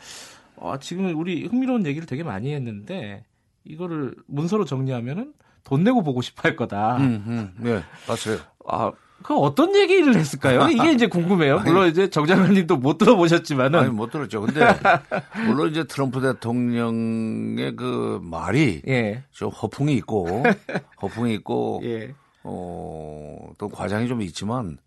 [0.62, 3.24] 아, 지금 우리 흥미로운 얘기를 되게 많이 했는데
[3.64, 5.32] 이거를 문서로 정리하면은
[5.64, 6.96] 돈 내고 보고 싶어 할 거다.
[6.96, 8.40] 음, 음, 네, 맞아요.
[8.66, 8.92] 아,
[9.22, 10.68] 그 어떤 얘기를 했을까요?
[10.70, 11.60] 이게 이제 궁금해요.
[11.60, 13.78] 물론 이제 정 장관님도 못 들어보셨지만은.
[13.78, 14.42] 아니, 못 들었죠.
[14.42, 14.60] 근데
[15.46, 19.24] 물론 이제 트럼프 대통령의 그 말이 예.
[19.32, 20.44] 좀 허풍이 있고
[21.02, 22.14] 허풍이 있고 예.
[22.44, 24.78] 어, 또 과장이 좀 있지만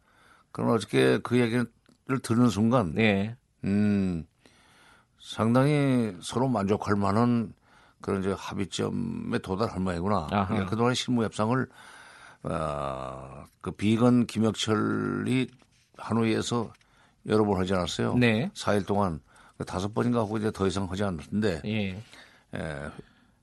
[0.51, 1.65] 그럼 어저께 그 얘기를
[2.23, 3.35] 들은 순간 예.
[3.65, 4.25] 음,
[5.21, 7.53] 상당히 서로 만족할 만한
[8.01, 10.27] 그런 이제 합의점에 도달할 모양이구나.
[10.47, 11.67] 그러니까 그동안 실무 협상을
[12.43, 15.47] 어, 그 비건 김혁철이
[15.97, 16.73] 하노이에서
[17.27, 18.15] 여러 번 하지 않았어요.
[18.15, 18.49] 네.
[18.55, 19.19] 4일 동안
[19.57, 22.03] 그 다섯 번인가 하고 이제 더 이상 하지 않았는데 예.
[22.55, 22.89] 예,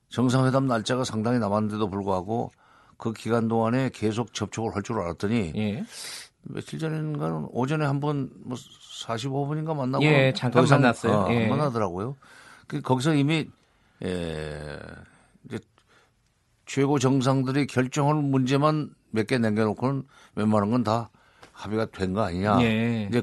[0.09, 2.51] 정상회담 날짜가 상당히 남았는데도 불구하고
[2.97, 5.85] 그 기간 동안에 계속 접촉을 할 줄 알았더니 예.
[6.43, 11.13] 며칠 전인가는 오전에 한 번 뭐 45분인가 만나고 예, 잠깐 만났어요.
[11.13, 11.47] 어, 예.
[11.49, 12.17] 만나더라고요.
[12.67, 13.49] 그 거기서 이미
[14.05, 14.79] 예,
[15.47, 15.59] 이제
[16.67, 20.03] 최고 정상들이 결정할 문제만 몇 개 남겨놓고는
[20.37, 21.11] 웬만한 건 다
[21.53, 22.63] 합의가 된 거 아니냐.
[22.63, 23.07] 예.
[23.11, 23.23] 이제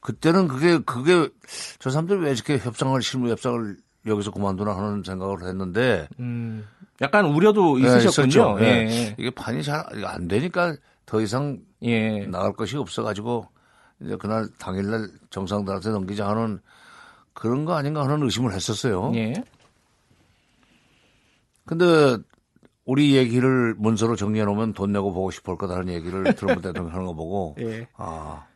[0.00, 1.28] 그때는 그게 그게
[1.78, 3.76] 저 사람들이 왜 이렇게 협상을 실무 협상을
[4.06, 6.66] 여기서 그만두나 하는 생각을 했는데 음,
[7.00, 8.58] 약간 우려도 예, 있으셨군요.
[8.60, 9.14] 예, 예.
[9.18, 10.76] 이게 판이 잘 안 되니까
[11.06, 12.26] 더 이상 예.
[12.26, 13.46] 나갈 것이 없어가지고
[14.00, 16.60] 이제 그날 당일날 정상들한테 넘기자 하는
[17.32, 19.12] 그런 거 아닌가 하는 의심을 했었어요.
[19.14, 19.34] 예.
[21.66, 22.18] 근데
[22.84, 27.14] 우리 얘기를 문서로 정리해 놓으면 돈 내고 보고 싶을 거다라는 얘기를 트럼프 대통령 하는 거
[27.14, 27.88] 보고 예.
[27.96, 28.46] 아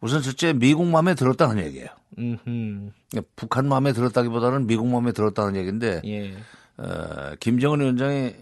[0.00, 1.88] 우선 첫째 미국 마음에 들었다는 얘기예요.
[2.18, 2.90] 음흠.
[3.36, 6.34] 북한 마음에 들었다기보다는 미국 마음에 들었다는 얘기인데 예.
[6.76, 8.34] 어, 김정은 위원장이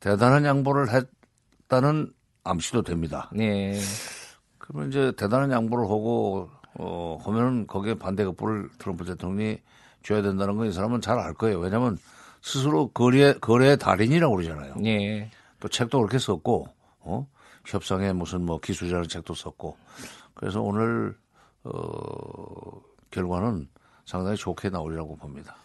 [0.00, 2.12] 대단한 양보를 했다는
[2.48, 3.30] 암시도 됩니다.
[3.32, 3.78] 네.
[4.58, 9.58] 그러면 이제 대단한 양보를 하고 어 하면은 거기에 반대급부를 트럼프 대통령이
[10.02, 11.58] 줘야 된다는 건 이 사람은 잘 알 거예요.
[11.58, 11.98] 왜냐하면
[12.42, 14.74] 스스로 거래 거래의 달인이라고 그러잖아요.
[14.76, 15.30] 네.
[15.60, 16.68] 또 책도 그렇게 썼고
[17.00, 17.26] 어
[17.66, 19.76] 협상에 무슨 뭐 기술자는 책도 썼고
[20.34, 21.16] 그래서 오늘
[21.64, 22.80] 어
[23.10, 23.68] 결과는
[24.06, 25.56] 상당히 좋게 나오리라고 봅니다.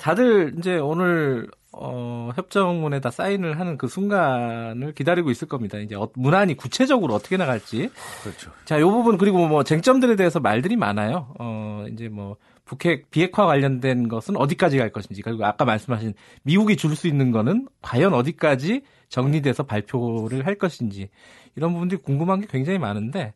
[0.00, 5.78] 다들 이제 오늘 어, 협정문에다 사인을 하는 그 순간을 기다리고 있을 겁니다.
[5.78, 7.90] 이제 어, 문안이 구체적으로 어떻게 나갈지.
[8.22, 8.50] 그렇죠.
[8.64, 11.34] 자, 요 부분 그리고 뭐 쟁점들에 대해서 말들이 많아요.
[11.38, 16.14] 어, 이제 뭐 북핵 비핵화 관련된 것은 어디까지 갈 것인지 그리고 아까 말씀하신
[16.44, 21.10] 미국이 줄 수 있는 거는 과연 어디까지 정리돼서 발표를 할 것인지
[21.56, 23.34] 이런 부분들이 궁금한 게 굉장히 많은데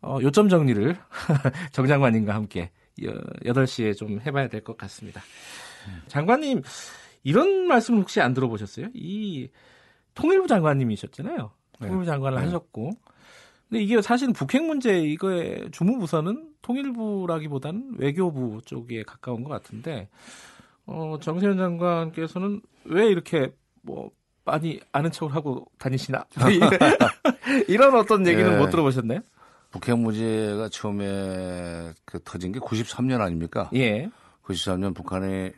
[0.00, 0.96] 어, 요점 정리를
[1.72, 5.20] 정 장관님과 함께 8시에 좀 해봐야 될 것 같습니다.
[6.08, 6.62] 장관님
[7.24, 8.88] 이런 말씀 혹시 안 들어보셨어요?
[8.94, 9.48] 이
[10.14, 11.50] 통일부 장관님이셨잖아요.
[11.80, 11.88] 네.
[11.88, 12.44] 통일부 장관을 네.
[12.44, 12.92] 하셨고.
[13.68, 20.08] 근데 이게 사실은 북핵 문제 이거의 주무부서는 통일부라기보다는 외교부 쪽에 가까운 것 같은데
[20.86, 23.52] 어, 정세현 장관께서는 왜 이렇게
[23.82, 24.10] 뭐
[24.44, 26.26] 많이 아는 척을 하고 다니시나
[27.68, 28.58] 이런 어떤 얘기는 네.
[28.58, 29.20] 못 들어보셨나요?
[29.70, 33.70] 북핵 문제가 처음에 그 터진 게 93년 아닙니까?
[33.74, 34.08] 예.
[34.44, 35.54] 93년 북한의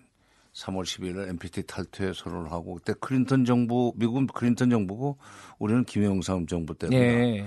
[0.56, 5.18] 3월 10일 NPT 탈퇴 선언을 하고 그때 클린턴 정부 미국은 클린턴 정부고
[5.58, 7.02] 우리는 김영삼 정부 때입니다.
[7.02, 7.46] 네.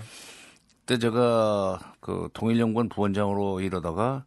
[0.82, 4.26] 그때 제가 그 통일연구원 부원장으로 이러다가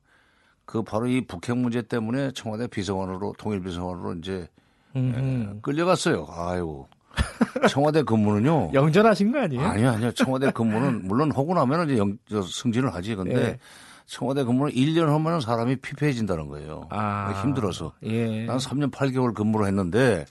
[0.65, 4.49] 그 바로 이 북핵 문제 때문에 청와대 비서관으로 통일 비서관으로 이제
[4.97, 6.27] 에, 끌려갔어요.
[6.31, 6.87] 아유.
[7.69, 8.71] 청와대 근무는요.
[8.73, 9.63] 영전하신 거 아니에요?
[9.63, 10.13] 아니요, 아니요.
[10.13, 13.15] 청와대 근무는 물론 하고 나면 이제 영, 승진을 하지.
[13.15, 13.59] 근데 네.
[14.07, 16.89] 청와대 근무를 1년 하면 사람이 피폐해진다는 거예요.
[16.91, 17.93] 아, 힘들어서.
[18.03, 18.45] 예.
[18.47, 20.27] 난 3년 8개월 근무를 했는데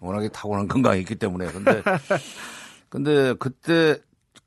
[0.00, 1.46] 워낙에 타고난 건강이 있기 때문에.
[1.52, 1.82] 근데
[2.90, 3.98] 근데 그때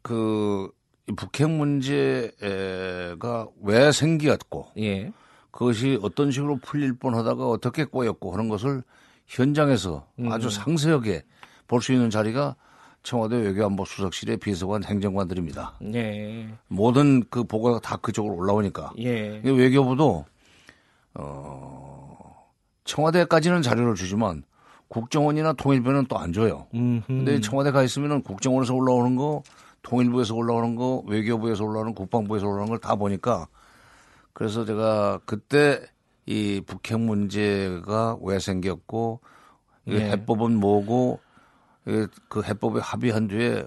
[0.01, 0.69] 그
[1.15, 5.11] 북핵 문제가 왜 생겼고 예.
[5.51, 8.83] 그것이 어떤 식으로 풀릴 뻔하다가 어떻게 꼬였고 그런 것을
[9.27, 10.31] 현장에서 음.
[10.31, 11.23] 아주 상세하게
[11.67, 12.55] 볼 수 있는 자리가
[13.07, 15.75] 청와대 외교안보 수석실의 비서관 행정관들입니다.
[15.93, 16.45] 예.
[16.67, 18.91] 모든 그 보고가 다 그쪽으로 올라오니까.
[18.97, 19.39] 예.
[19.45, 20.25] 외교부도
[21.13, 22.49] 어
[22.83, 24.43] 청와대까지는 자료를 주지만
[24.89, 26.67] 국정원이나 통일부는 또 안 줘요.
[26.73, 27.03] 음흠.
[27.07, 29.41] 근데 청와대 가 있으면은 국정원에서 올라오는 거,
[29.83, 33.47] 통일부에서 올라오는 거, 외교부에서 올라오는 거, 국방부에서 올라오는 걸 다 보니까
[34.33, 35.79] 그래서 제가 그때
[36.25, 39.21] 이 북핵 문제가 왜 생겼고
[39.87, 40.11] 예.
[40.11, 41.21] 해법은 뭐고
[42.27, 43.65] 그 해법에 합의한 뒤에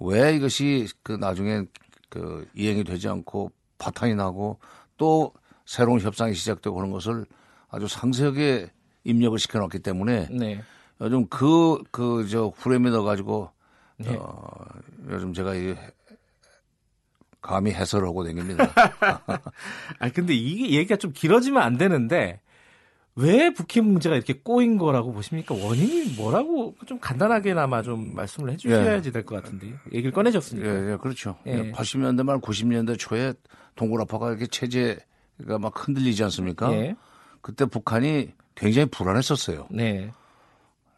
[0.00, 1.64] 왜 이것이 그 나중에
[2.08, 4.58] 그 이행이 되지 않고 파탄이 나고
[4.96, 5.32] 또
[5.66, 7.26] 새로운 협상이 시작되고 그런 것을
[7.68, 8.70] 아주 상세하게
[9.04, 10.62] 입력을 시켜놨기 때문에 네.
[11.00, 13.50] 요즘 그 그저 프레임에 넣어가지고
[13.98, 14.16] 네.
[14.16, 14.40] 어,
[15.10, 15.76] 요즘 제가 이
[17.40, 18.68] 감히 해설을 하고 다닙니다.
[20.00, 22.40] 아 근데 이게 얘기가 좀 길어지면 안 되는데
[23.18, 25.52] 왜 북핵 문제가 이렇게 꼬인 거라고 보십니까?
[25.52, 29.12] 원인이 뭐라고 좀 간단하게나마 좀 말씀을 해주셔야지 예.
[29.12, 30.68] 될것 같은데 얘기를 꺼내셨으니까.
[30.68, 31.36] 예, 예 그렇죠.
[31.46, 31.72] 예.
[31.72, 33.34] 80년대 말 90년대 초에
[33.74, 36.72] 동굴아파가 이렇게 체제가 막 흔들리지 않습니까?
[36.72, 36.94] 예.
[37.40, 39.66] 그때 북한이 굉장히 불안했었어요.
[39.72, 40.12] 네.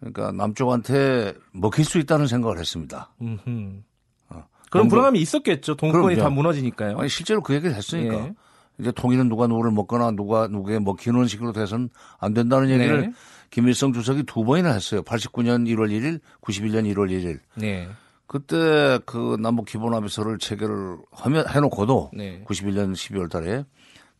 [0.00, 3.14] 그러니까 남쪽한테 먹힐 수 있다는 생각을 했습니다.
[3.22, 3.80] 음흠.
[4.28, 4.44] 어.
[4.70, 5.74] 그런 불안감이 있었겠죠.
[5.74, 6.98] 동권이 다 무너지니까요.
[6.98, 8.14] 아니, 실제로 그 얘기를 했으니까.
[8.14, 8.34] 예.
[8.80, 13.12] 이제 통일은 누가 누구를 먹거나 누가 누구에 먹히는 식으로 돼서는 안 된다는 얘기를 네.
[13.50, 15.02] 김일성 주석이 두 번이나 했어요.
[15.02, 17.40] 89년 1월 1일, 91년 1월 1일.
[17.56, 17.88] 네.
[18.26, 22.44] 그때 그 남북 기본합의서를 체결을 하면 해놓고도 네.
[22.46, 23.64] 91년 12월 달에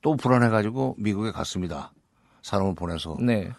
[0.02, 1.92] 또 불안해가지고 미국에 갔습니다.
[2.42, 3.16] 사람을 보내서.
[3.20, 3.50] 네.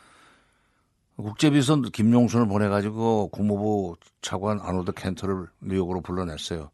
[1.16, 6.72] 국제비선 김용순을 보내가지고 국무부 차관 아노드 켄터를 뉴욕으로 불러냈어요.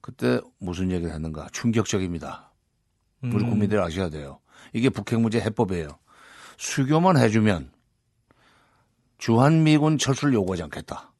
[0.00, 1.48] 그때 무슨 얘기를 했는가?
[1.52, 2.51] 충격적입니다.
[3.22, 3.50] 우리 음.
[3.50, 4.38] 국민들이 아셔야 돼요.
[4.72, 5.88] 이게 북핵 문제 해법이에요.
[6.56, 7.70] 수교만 해주면
[9.18, 11.12] 주한미군 철수를 요구하지 않겠다.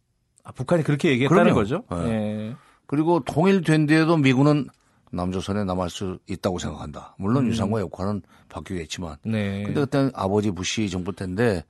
[0.44, 1.54] 아, 북한이 그렇게 얘기했다는 그럼요.
[1.54, 1.84] 거죠?
[1.90, 2.08] 네.
[2.08, 2.56] 네.
[2.86, 4.66] 그리고 통일된 뒤에도 미군은
[5.12, 7.14] 남조선에 남을 수 있다고 생각한다.
[7.18, 7.50] 물론 음.
[7.50, 9.16] 유상과 역할은 바뀌겠지만.
[9.24, 9.62] 네.
[9.64, 11.64] 근데 그때 아버지 부시 정부 때인데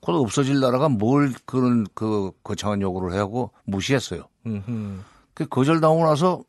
[0.00, 4.24] 곧 없어질 나라가 뭘 그런 그 거창한 요구를 하고 무시했어요.
[4.46, 5.00] 음흠.
[5.34, 6.44] 그 거절당하고 나서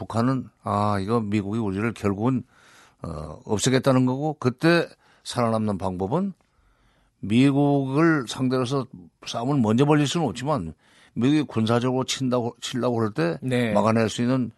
[0.00, 2.42] 북한은 아 이거 미국이 우리를 결국은
[3.02, 4.88] 어, 없애겠다는 거고 그때
[5.24, 6.32] 살아남는 방법은
[7.20, 8.86] 미국을 상대로 해서
[9.26, 10.72] 싸움을 먼저 벌릴 수는 없지만
[11.12, 13.74] 미국이 군사적으로 친다고 치려고 그럴 때 네.
[13.74, 14.52] 막아낼 수 있는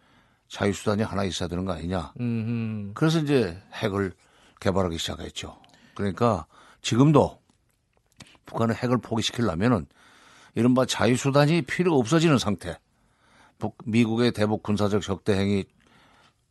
[0.47, 2.13] 자유 수단이 하나 있어야 되는 거 아니냐.
[2.21, 2.91] 음흠.
[2.93, 4.13] 그래서 이제 핵을
[4.61, 5.57] 개발하기 시작했죠.
[5.93, 6.45] 그러니까
[6.81, 7.37] 지금도
[8.45, 9.87] 북한은 핵을 포기시키려면은
[10.55, 12.77] 이른바 자유 수단이 필요 없어지는 상태.
[13.63, 15.63] 북, 미국의 대북 군사적 적대 행위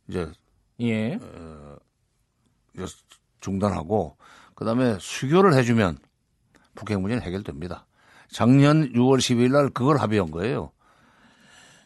[0.07, 0.31] 이제
[0.79, 1.19] 예.
[1.21, 1.75] 어,
[3.39, 4.17] 중단하고
[4.55, 5.99] 그다음에 수교를 해주면
[6.73, 7.85] 북핵 문제는 해결됩니다.
[8.29, 10.71] 작년 6월 12일 날 그걸 합의한 거예요.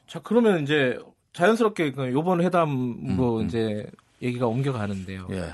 [0.07, 0.97] 자 그러면 이제
[1.33, 3.45] 자연스럽게 그 요번 회담으로 음, 음.
[3.45, 3.85] 이제
[4.21, 5.27] 얘기가 옮겨가는데요.
[5.31, 5.51] 예.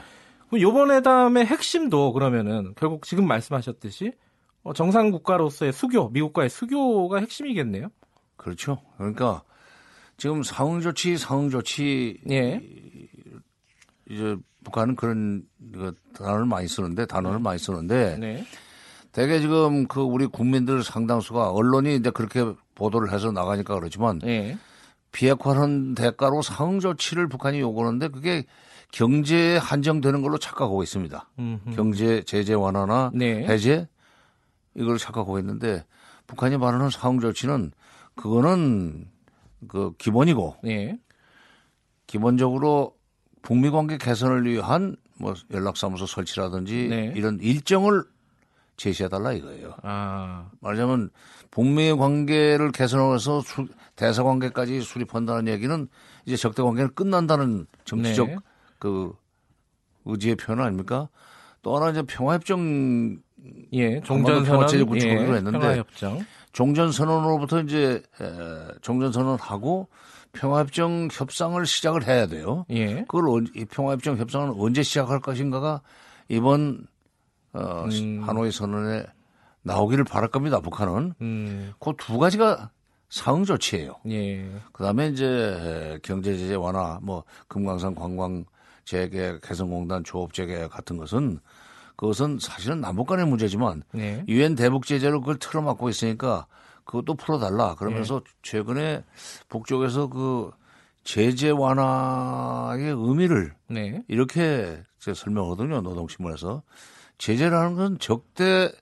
[0.49, 4.11] 그럼 요번 회담의 핵심도 그러면은 결국 지금 말씀하셨듯이
[4.61, 7.87] 어, 정상 국가로서의 수교, 미국과의 수교가 핵심이겠네요.
[8.37, 8.77] 그렇죠.
[8.97, 9.41] 그러니까
[10.23, 12.61] 지금 상응 조치, 상응 조치 예.
[14.09, 15.43] 이제 북한은 그런
[15.73, 18.45] 그 단어를 많이 쓰는데 단어를 많이 쓰는데 네.
[19.11, 24.57] 대개 지금 그 우리 국민들 상당수가 언론이 이제 그렇게 보도를 해서 나가니까 그렇지만 네.
[25.11, 28.45] 비핵화하는 대가로 상응 조치를 북한이 요구하는데 그게
[28.93, 31.31] 경제에 한정되는 걸로 착각하고 있습니다.
[31.37, 31.75] 음흠.
[31.75, 33.45] 경제 제재 완화나 네.
[33.45, 33.89] 해제
[34.73, 35.83] 이걸 착각하고 있는데
[36.27, 37.73] 북한이 말하는 상응 조치는
[38.15, 39.11] 그거는
[39.67, 40.97] 그 기본이고 네.
[42.07, 42.95] 기본적으로
[43.41, 47.13] 북미 관계 개선을 위한 뭐 연락사무소 설치라든지 네.
[47.15, 48.03] 이런 일정을
[48.77, 49.75] 제시해달라 이거예요.
[49.83, 50.49] 아.
[50.59, 51.09] 말하자면
[51.51, 53.43] 북미 관계를 개선해서
[53.95, 55.87] 대사 관계까지 수립한다는 얘기는
[56.25, 58.37] 이제 적대 관계는 끝난다는 정치적 네.
[58.79, 59.13] 그
[60.05, 61.09] 의지의 표현 아닙니까?
[61.61, 63.19] 또 하나 이제 평화협정
[63.73, 66.25] 예, 종전선언 구축하기로 예, 했는데 평화협정.
[66.53, 69.89] 종전 선언으로부터 이제 에, 종전 선언하고
[70.31, 72.65] 평화협정 협상을 시작을 해야 돼요.
[72.69, 73.03] 예.
[73.07, 75.81] 그걸 이 평화협정 협상은 언제 시작할 것인가가
[76.29, 76.87] 이번
[77.53, 78.21] 어, 음.
[78.23, 79.05] 하노이 선언에
[79.63, 80.59] 나오기를 바랄 겁니다.
[80.59, 81.73] 북한은 음.
[81.79, 82.71] 그두 가지가
[83.09, 83.95] 상응 조치예요.
[84.09, 84.49] 예.
[84.71, 88.45] 그다음에 이제 경제 제재 완화, 뭐 금강산 관광
[88.85, 91.39] 재개 개성공단 조업 재개 같은 것은
[92.03, 94.25] 그것은 사실은 남북 간의 문제지만 네.
[94.27, 94.63] 유엔 네.
[94.63, 96.47] 대북 제재로 그걸 틀어막고 있으니까
[96.83, 97.75] 그것도 풀어달라.
[97.75, 98.31] 그러면서 네.
[98.41, 99.03] 최근에
[99.47, 100.51] 북쪽에서 그
[101.05, 104.03] 제재 완화의 의미를 네.
[104.09, 105.79] 이렇게 설명하거든요.
[105.79, 106.63] 노동신문에서
[107.19, 108.73] 제재라는 건 적대의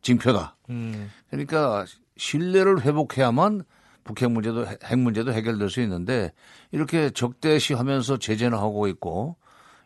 [0.00, 0.56] 징표다.
[0.70, 1.10] 음.
[1.28, 1.84] 그러니까
[2.16, 3.62] 신뢰를 회복해야만
[4.04, 6.32] 북핵 문제도 핵 문제도 해결될 수 있는데
[6.72, 9.36] 이렇게 적대시하면서 제재는 하고 있고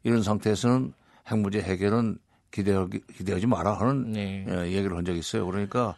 [0.05, 0.95] 이런 상태에서는
[1.27, 2.19] 핵 문제 해결은
[2.51, 4.47] 기대하기, 기대하지 마라 하는 네.
[4.49, 5.47] 예, 얘기를 한 적이 있어요.
[5.47, 5.97] 그러니까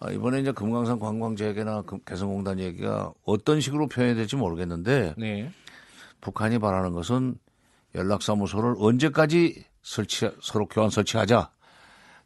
[0.00, 5.50] 아, 이번에 이제 금강산 관광재개나 개성공단 얘기가 어떤 식으로 표현이 될지 모르겠는데 네.
[6.20, 7.36] 북한이 바라는 것은
[7.94, 11.50] 연락사무소를 언제까지 설치 서로 교환 설치하자.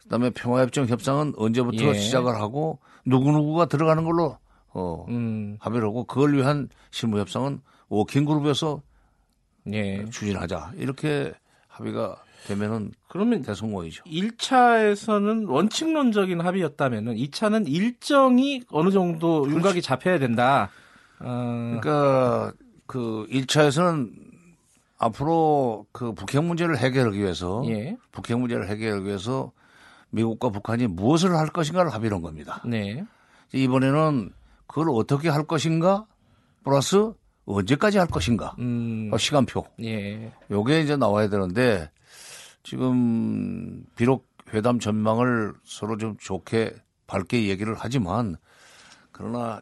[0.03, 1.95] 그다음에 평화협정 협상은 언제부터 예.
[1.95, 4.39] 시작을 하고 누구 누구가 들어가는 걸로
[4.73, 5.57] 어 음.
[5.61, 8.83] 합의를 하고 그걸 위한 실무 협상은 워킹 그룹에서
[9.73, 10.05] 예.
[10.07, 11.33] 추진하자 이렇게
[11.81, 12.17] 합의가
[12.47, 14.05] 되면은 그러면 대성공이죠.
[14.05, 19.57] 1차에서는 원칙론적인 합의였다면은 2차는 일정이 어느 정도 그렇지.
[19.57, 20.71] 윤곽이 잡혀야 된다.
[21.19, 21.79] 어...
[21.81, 22.53] 그러니까
[22.87, 24.11] 그 1차에서는
[24.99, 27.97] 앞으로 그 북핵 문제를 해결하기 위해서 예.
[28.13, 29.53] 북핵 문제를 해결하기 위해서
[30.11, 32.63] 미국과 북한이 무엇을 할 것인가를 합의한 겁니다.
[32.67, 33.05] 네.
[33.53, 34.33] 이번에는
[34.67, 36.07] 그걸 어떻게 할 것인가
[36.65, 37.13] 플러스
[37.57, 39.11] 언제까지 할 것인가 음.
[39.17, 39.65] 시간표.
[39.83, 40.33] 예.
[40.51, 41.91] 요게 이제 나와야 되는데
[42.63, 46.75] 지금 비록 회담 전망을 서로 좀 좋게
[47.07, 48.37] 밝게 얘기를 하지만
[49.13, 49.61] 그러나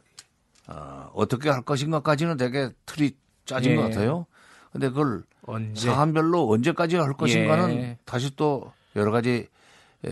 [0.66, 3.12] 어, 어떻게 할 것인가까지는 되게 틀이
[3.45, 3.76] 짜진 예.
[3.76, 4.26] 것 같아요.
[4.72, 5.89] 근데 그걸 언제?
[5.89, 7.99] 사안별로 언제까지 할 것인가는 예.
[8.05, 9.49] 다시 또 여러 가지
[10.05, 10.11] 에,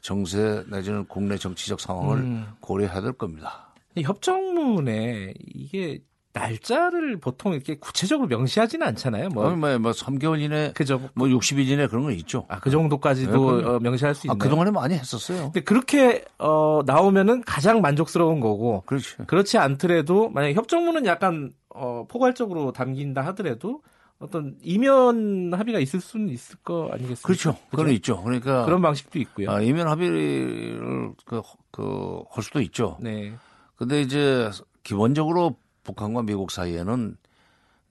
[0.00, 2.46] 정세 내지는 국내 정치적 상황을 음.
[2.60, 3.74] 고려해야 될 겁니다.
[4.00, 6.00] 협정문에 이게
[6.32, 9.28] 날짜를 보통 이렇게 구체적으로 명시하지는 않잖아요.
[9.28, 11.10] 뭐, 어, 뭐, 뭐 3개월 이내, 그죠.
[11.14, 12.46] 뭐 60일 이내 그런 거 있죠.
[12.48, 14.36] 아, 그 정도까지도 네, 어, 명시할 수 있나요?
[14.36, 15.44] 아, 그동안에 많이 했었어요.
[15.44, 18.82] 근데 그렇게 어, 나오면은 가장 만족스러운 거고.
[18.86, 19.16] 그렇지.
[19.26, 23.82] 그렇지 않더라도 만약 협정문은 약간 어, 포괄적으로 담긴다 하더라도
[24.18, 27.26] 어떤 이면 합의가 있을 수는 있을 거 아니겠습니까?
[27.26, 27.56] 그렇죠.
[27.70, 28.22] 그건 있죠.
[28.22, 29.50] 그러니까 그런 방식도 있고요.
[29.50, 32.96] 아, 이면 합의를 그, 그, 할 수도 있죠.
[33.00, 33.34] 네.
[33.76, 34.48] 근데 이제
[34.84, 37.16] 기본적으로 북한과 미국 사이에는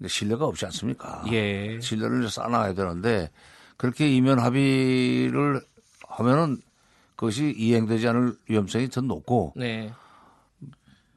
[0.07, 1.23] 신뢰가 없지 않습니까?
[1.31, 1.79] 예.
[1.79, 3.29] 신뢰를 쌓아놔야 되는데
[3.77, 5.61] 그렇게 이면 합의를
[6.07, 6.61] 하면은
[7.15, 9.91] 그것이 이행되지 않을 위험성이 더 높고 네.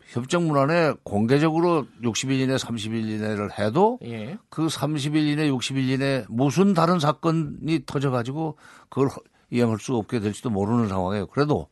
[0.06, 4.38] 협정 문안에 공개적으로 60일 이내 30일 이내를 해도 예.
[4.48, 8.56] 그 30일 이내 60일 이내 무슨 다른 사건이 터져 가지고
[8.88, 9.08] 그걸
[9.50, 11.26] 이행할 수 없게 될지도 모르는 상황이에요.
[11.28, 11.68] 그래도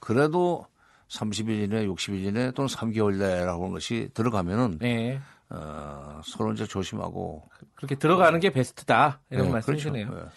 [0.00, 0.66] 그래도
[1.12, 5.20] 30일 이내, 60일 이내 또는 3개월 내라고 하는 것이 들어가면은 네.
[5.50, 7.42] 어, 서로 이제 조심하고
[7.74, 10.06] 그렇게 들어가는 게 베스트다 이런 네, 말씀이시네요.
[10.08, 10.24] 그렇죠.
[10.24, 10.30] 네.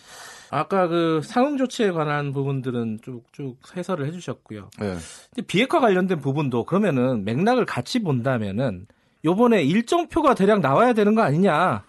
[0.51, 4.69] 아까 그 상응 조치에 관한 부분들은 쭉쭉 해설을 해주셨고요.
[4.79, 5.43] 네.
[5.47, 8.87] 비핵화 관련된 부분도 그러면은 맥락을 같이 본다면은
[9.23, 11.83] 요번에 일정표가 대략 나와야 되는 거 아니냐.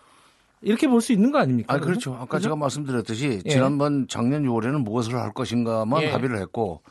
[0.62, 1.74] 이렇게 볼 수 있는 거 아닙니까?
[1.74, 2.14] 아, 그렇죠.
[2.14, 2.44] 아까 그렇죠?
[2.44, 3.50] 제가 말씀드렸듯이 예.
[3.50, 6.10] 지난번 작년 6월에는 무엇을 할 것인가만 예.
[6.10, 6.82] 합의를 했고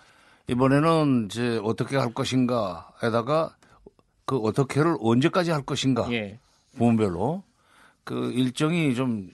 [0.47, 3.55] 이번에는 이제 어떻게 할 것인가에다가
[4.25, 6.39] 그 어떻게를 언제까지 할 것인가 예.
[6.77, 7.43] 부문별로
[8.03, 9.29] 그 일정이 좀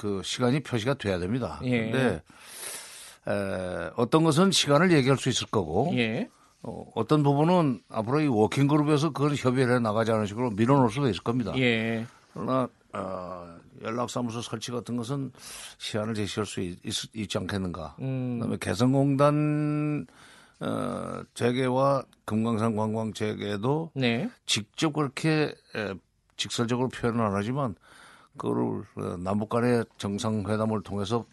[0.00, 1.60] 그 시간이 표시가 돼야 됩니다.
[1.64, 1.90] 예.
[1.90, 2.22] 근데
[3.28, 6.26] 에, 어떤 것은 시간을 얘기할 수 있을 거고 예.
[6.62, 11.22] 어, 어떤 부분은 앞으로 이 워킹 그룹에서 그걸 협의를 해 나가자는 식으로 밀어놓을 수도 있을
[11.22, 11.52] 겁니다.
[11.58, 12.06] 예.
[12.32, 15.32] 그러나 어, 연락사무소 설치 같은 것은
[15.76, 17.96] 시한을 제시할 수 있, 있, 지 않겠는가.
[18.00, 18.38] 음.
[18.38, 20.06] 그다음에 개성공단
[20.60, 24.30] 어, 재개와 금강산 관광 재개도 네.
[24.46, 25.94] 직접 그렇게 에,
[26.36, 27.74] 직설적으로 표현은 안 하지만
[28.36, 31.24] 그거를 어, 남북 간의 정상회담을 통해서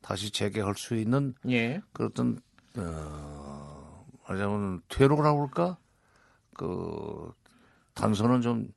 [0.00, 1.80] 다시 재개할 수 있는 예.
[1.92, 2.40] 그런
[2.76, 5.78] 어, 말하자면 퇴로라고 할까?
[6.54, 7.32] 그
[7.94, 8.68] 단서는 좀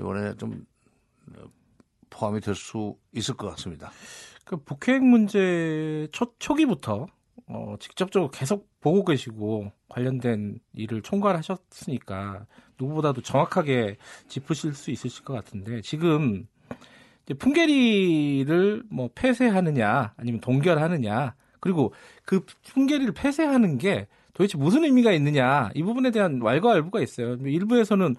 [0.00, 0.64] 이번에 좀
[2.10, 3.90] 포함이 될 수 있을 것 같습니다.
[4.44, 7.06] 그 북핵 문제 초, 초기부터
[7.46, 12.44] 어, 직접적으로 계속 보고 계시고 관련된 일을 총괄하셨으니까
[12.78, 13.96] 누구보다도 정확하게
[14.28, 16.46] 짚으실 수 있으실 것 같은데 지금
[17.38, 25.82] 풍계리를 뭐 폐쇄하느냐 아니면 동결하느냐 그리고 그 풍계리를 폐쇄하는 게 도대체 무슨 의미가 있느냐 이
[25.82, 27.36] 부분에 대한 왈가왈부가 있어요.
[27.36, 28.16] 일부에서는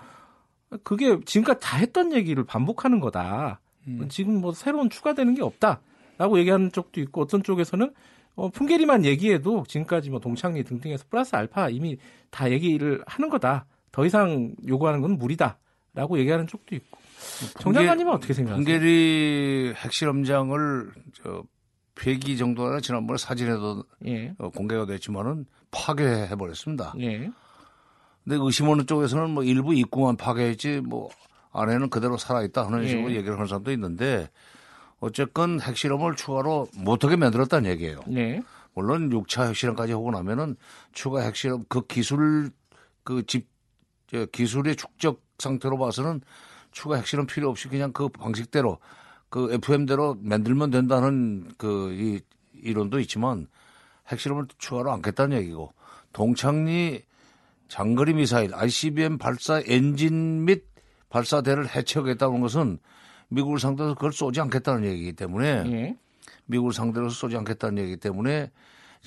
[0.84, 3.60] 그게 지금까지 다 했던 얘기를 반복하는 거다.
[3.88, 4.08] 음.
[4.10, 7.94] 지금 뭐 새로운 추가되는 게 없다라고 얘기하는 쪽도 있고 어떤 쪽에서는
[8.36, 11.98] 어, 풍계리만 얘기해도 지금까지 뭐 동창리 등등해서 플러스 알파 이미
[12.30, 13.66] 다 얘기를 하는 거다.
[13.92, 17.00] 더 이상 요구하는 건 무리다라고 얘기하는 쪽도 있고.
[17.60, 18.64] 정 장관님은 어떻게 생각하세요?
[18.66, 21.44] 풍계리 핵실험장을 저
[21.96, 24.34] 폐기 정도나 지난번에 사진에도 예.
[24.40, 26.94] 어, 공개가 됐지만은 파괴해 버렸습니다.
[27.00, 27.30] 예.
[28.24, 31.10] 근데 의심 하는 쪽에서는 뭐 일부 입구만 파괴했지 뭐
[31.52, 32.88] 안에는 그대로 살아있다 하는 예.
[32.88, 34.30] 식으로 얘기를 하는 사람도 있는데
[35.04, 38.00] 어쨌건 핵실험을 추가로 못하게 만들었다는 얘기예요.
[38.08, 38.42] 네.
[38.74, 40.56] 물론 6차 핵실험까지 하고 나면은
[40.94, 42.52] 추가 핵실험 그 기술
[43.04, 43.52] 그 집
[44.32, 46.22] 기술의 축적 상태로 봐서는
[46.72, 48.78] 추가 핵실험 필요 없이 그냥 그 방식대로
[49.30, 52.22] 그 FM대로 만들면 된다는 그 이
[52.64, 53.48] 이론도 있지만
[54.08, 55.74] 핵실험을 추가로 안겠다는 얘기고
[56.14, 57.04] 동창리
[57.68, 60.64] 장거리 미사일 ICBM 발사 엔진 및
[61.10, 62.80] 발사대를 해체하겠다는 것은
[63.34, 65.98] 미국을 상대로 그걸 쏘지 않겠다는 얘기이기 때문에 예.
[66.46, 68.52] 미국을 상대로 쏘지 않겠다는 얘기이기 때문에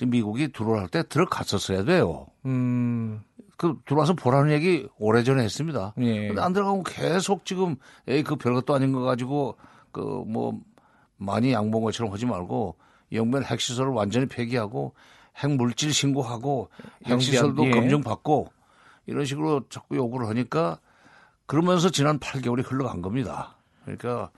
[0.05, 2.27] 미국이 들어올 때 들어갔었어야 돼요.
[2.45, 3.21] 음.
[3.57, 5.93] 그 들어와서 보라는 얘기 오래전에 했습니다.
[5.99, 6.27] 예.
[6.27, 7.75] 근데 안 들어가고 계속 지금
[8.07, 9.57] 에이 그 별것도 아닌 거 가지고
[9.91, 10.59] 그 뭐
[11.17, 12.75] 많이 양본 것처럼 하지 말고
[13.11, 14.93] 영변 핵시설을 완전히 폐기하고
[15.37, 16.69] 핵물질 신고하고
[17.05, 17.71] 핵시설도 예.
[17.71, 18.47] 검증받고
[19.05, 20.79] 이런 식으로 자꾸 요구를 하니까
[21.45, 23.56] 그러면서 지난 8개월이 흘러간 겁니다.
[23.97, 24.29] 그러니까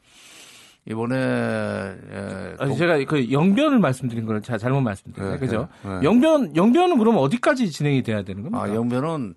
[0.85, 5.33] 이번에 예, 아니, 제가 그 영변을 말씀드린 거는 제가 잘못 말씀드렸어요.
[5.33, 5.67] 네, 그죠?
[5.83, 6.03] 네, 네.
[6.03, 8.63] 영변 영변은 그럼 어디까지 진행이 돼야 되는 겁니까?
[8.63, 9.35] 아, 영변은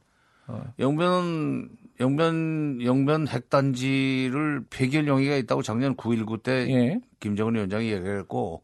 [0.49, 0.63] 어.
[0.79, 1.69] 영변은
[2.01, 7.01] 영변 영변 핵단지를 폐기할 용의가 있다고 작년 9.19 때 예.
[7.21, 8.63] 김정은 위원장이 얘기했고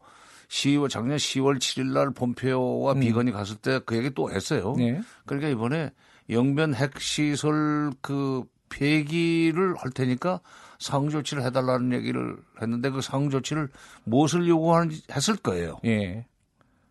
[0.49, 2.99] 10월 작년 10월 7일 날 폼페오와 음.
[3.01, 4.75] 비건이 갔을 때 그 얘기 또 했어요.
[4.79, 4.99] 예.
[5.25, 5.91] 그러니까 이번에
[6.29, 10.39] 영변 핵시설 그 폐기를 할 테니까
[10.79, 13.69] 상응 조치를 해달라는 얘기를 했는데 그 상응 조치를
[14.05, 15.79] 무엇을 요구하는지 했을 거예요.
[15.85, 16.25] 예.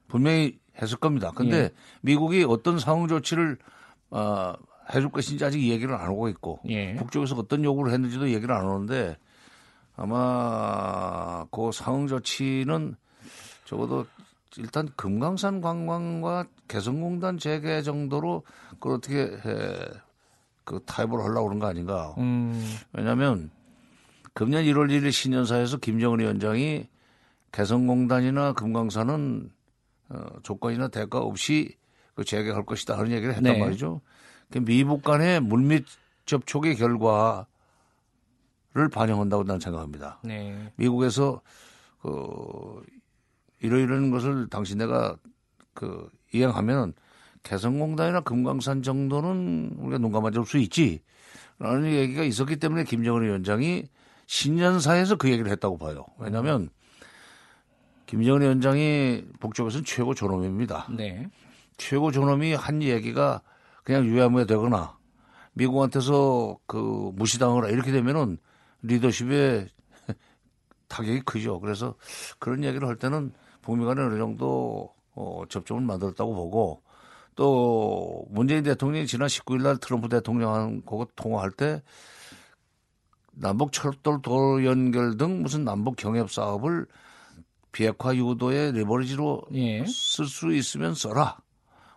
[0.06, 1.32] 분명히 했을 겁니다.
[1.34, 1.70] 근데 예.
[2.02, 3.56] 미국이 어떤 상응 조치를
[4.10, 4.52] 어,
[4.94, 6.94] 해줄 것인지 아직 얘기를 안 하고 있고 예.
[6.96, 9.16] 북쪽에서 어떤 요구를 했는지도 얘기를 안 하는데
[9.96, 12.94] 아마 그 상응 조치는
[13.64, 14.06] 적어도
[14.56, 18.44] 일단 금강산 관광과 개성공단 재개 정도로
[18.80, 19.38] 그 어떻게 해,
[20.64, 22.14] 그 타협을 하려고 그런 거 아닌가.
[22.18, 22.76] 음.
[22.92, 23.50] 왜냐하면
[24.38, 26.86] 금년 1월 1일 신년사에서 김정은 위원장이
[27.50, 29.50] 개성공단이나 금강산은
[30.10, 31.74] 어, 조건이나 대가 없이
[32.14, 33.58] 그 재개할 것이다 하는 얘기를 했단 네.
[33.58, 34.00] 말이죠.
[34.52, 35.86] 그 미북 간의 물밑
[36.24, 37.46] 접촉의 결과를
[38.92, 40.20] 반영한다고 나는 생각합니다.
[40.22, 40.72] 네.
[40.76, 41.40] 미국에서
[42.00, 42.80] 그
[43.58, 45.16] 이러이러한 것을 당신네가
[45.74, 46.92] 그 이행하면
[47.42, 51.02] 개성공단이나 금강산 정도는 우리가 눈 감아 줄 수 있지.
[51.58, 53.88] 라는 얘기가 있었기 때문에 김정은 위원장이
[54.28, 56.04] 신년사에서 그 얘기를 했다고 봐요.
[56.18, 56.68] 왜냐하면
[58.04, 60.86] 김정은 위원장이 북쪽에서는 최고 존엄입니다.
[60.90, 61.26] 네.
[61.78, 63.40] 최고 존엄이 한 얘기가
[63.84, 64.98] 그냥 유야무야 되거나
[65.54, 68.36] 미국한테서 그 무시당하거나 이렇게 되면은
[68.82, 69.66] 리더십에
[70.88, 71.58] 타격이 크죠.
[71.60, 71.94] 그래서
[72.38, 76.82] 그런 얘기를 할 때는 북미 간에 어느 정도 어, 접점을 만들었다고 보고
[77.34, 81.82] 또 문재인 대통령이 지난 19일 날 트럼프 대통령하고 통화할 때
[83.40, 86.86] 남북 철도 도로 연결 등 무슨 남북 경협 사업을
[87.72, 89.84] 비핵화 유도의 레버리지로 예.
[89.86, 91.38] 쓸수 있으면 써라.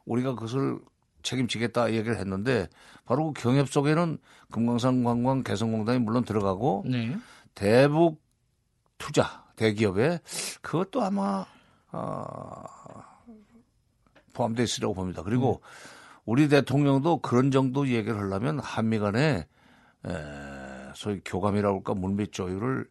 [0.05, 0.79] 우리가 그것을
[1.23, 2.67] 책임지겠다 얘기를 했는데
[3.05, 4.17] 바로 그 경협 속에는
[4.51, 7.15] 금강산 관광 개성공단이 물론 들어가고 네.
[7.55, 8.21] 대북
[8.97, 10.19] 투자 대기업에
[10.61, 11.45] 그것도 아마
[11.91, 12.63] 어,
[14.33, 15.23] 포함되어 있으라고 봅니다.
[15.23, 16.21] 그리고 음.
[16.25, 19.47] 우리 대통령도 그런 정도 얘기를 하려면 한미 간에
[20.05, 20.60] 에,
[20.95, 22.87] 소위 교감이라고 할까 물밑 조율을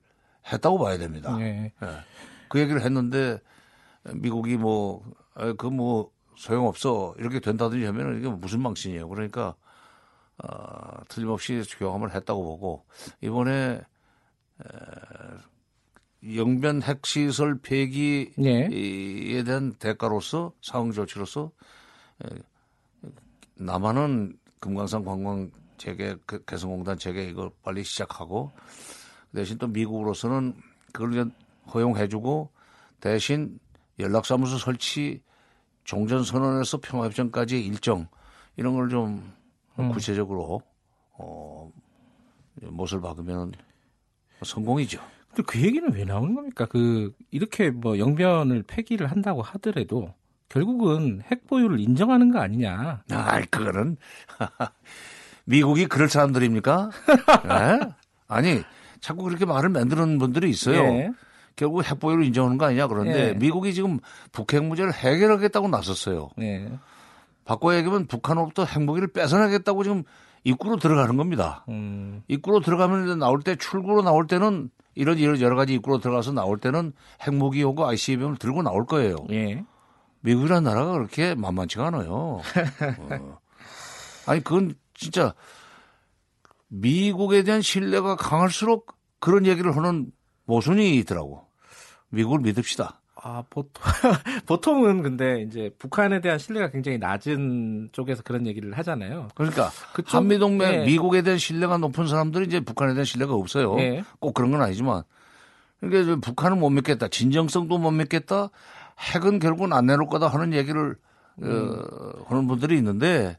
[0.52, 1.36] 했다고 봐야 됩니다.
[1.36, 1.72] 네.
[1.82, 1.86] 예.
[2.48, 3.40] 그 얘기를 했는데
[4.14, 5.04] 미국이 뭐,
[5.58, 7.14] 그뭐 소용없어.
[7.18, 9.08] 이렇게 된다든지 하면 이게 무슨 망신이에요.
[9.08, 9.54] 그러니까,
[10.42, 12.86] 어, 틀림없이 교감을 했다고 보고,
[13.20, 13.82] 이번에,
[14.62, 14.64] 에,
[16.36, 19.42] 영변 핵시설 폐기에 네.
[19.44, 21.50] 대한 대가로서 상응 조치로서
[23.54, 28.52] 남한은 금강산 관광 재개 그 개성공단 재개 이거 빨리 시작하고
[29.34, 30.54] 대신 또 미국으로서는
[30.92, 31.30] 그걸
[31.72, 32.50] 허용해주고
[33.00, 33.58] 대신
[33.98, 35.22] 연락사무소 설치
[35.84, 38.08] 종전선언에서 평화협정까지 일정
[38.56, 39.32] 이런 걸좀
[39.78, 39.92] 음.
[39.92, 40.60] 구체적으로
[41.12, 41.72] 어,
[42.60, 43.52] 못을 박으면
[44.42, 45.00] 성공이죠.
[45.28, 46.66] 근데 그 얘기는 왜 나오는 겁니까?
[46.66, 50.12] 그 이렇게 뭐 영변을 폐기를 한다고 하더라도
[50.50, 53.02] 결국은 핵 보유를 인정하는 거 아니냐?
[53.10, 53.96] 아, 그거는
[55.50, 56.90] 미국이 그럴 사람들입니까?
[57.44, 57.80] 네?
[58.28, 58.62] 아니
[59.00, 60.82] 자꾸 그렇게 말을 만드는 분들이 있어요.
[60.82, 61.10] 네.
[61.56, 63.34] 결국 핵 보유를 인정하는 거 아니냐 그런데 네.
[63.34, 63.98] 미국이 지금
[64.32, 66.30] 북핵 문제를 해결하겠다고 나섰어요.
[66.36, 66.70] 네.
[67.44, 70.04] 바꿔 얘기하면 북한으로부터 핵무기를 뺏어내겠다고 지금
[70.44, 71.64] 입구로 들어가는 겁니다.
[71.68, 72.22] 음.
[72.28, 76.92] 입구로 들어가면 나올 때 출구로 나올 때는 이런 이런 여러 가지 입구로 들어가서 나올 때는
[77.26, 79.16] 핵무기 오고 ICBM을 들고 나올 거예요.
[79.30, 79.64] 예.
[80.20, 82.40] 미국이라는 나라가 그렇게 만만치가 않아요.
[82.98, 83.38] 어.
[84.26, 85.34] 아니 그건 진짜
[86.68, 90.12] 미국에 대한 신뢰가 강할수록 그런 얘기를 하는
[90.44, 91.46] 모순이 있더라고.
[92.10, 93.00] 미국을 믿읍시다.
[93.22, 93.72] 아, 보통,
[94.46, 99.28] 보통은 근데 이제 북한에 대한 신뢰가 굉장히 낮은 쪽에서 그런 얘기를 하잖아요.
[99.34, 100.84] 그러니까 그쪽, 한미동맹 네.
[100.86, 103.74] 미국에 대한 신뢰가 높은 사람들이 이제 북한에 대한 신뢰가 없어요.
[103.76, 104.04] 네.
[104.20, 105.02] 꼭 그런 건 아니지만.
[105.80, 107.08] 그러니까 북한은 못 믿겠다.
[107.08, 108.50] 진정성도 못 믿겠다.
[109.14, 110.96] 핵은 결국은 안 내놓을 거다 하는 얘기를
[111.42, 111.78] 어, 음.
[111.78, 113.38] 어, 하는 분들이 있는데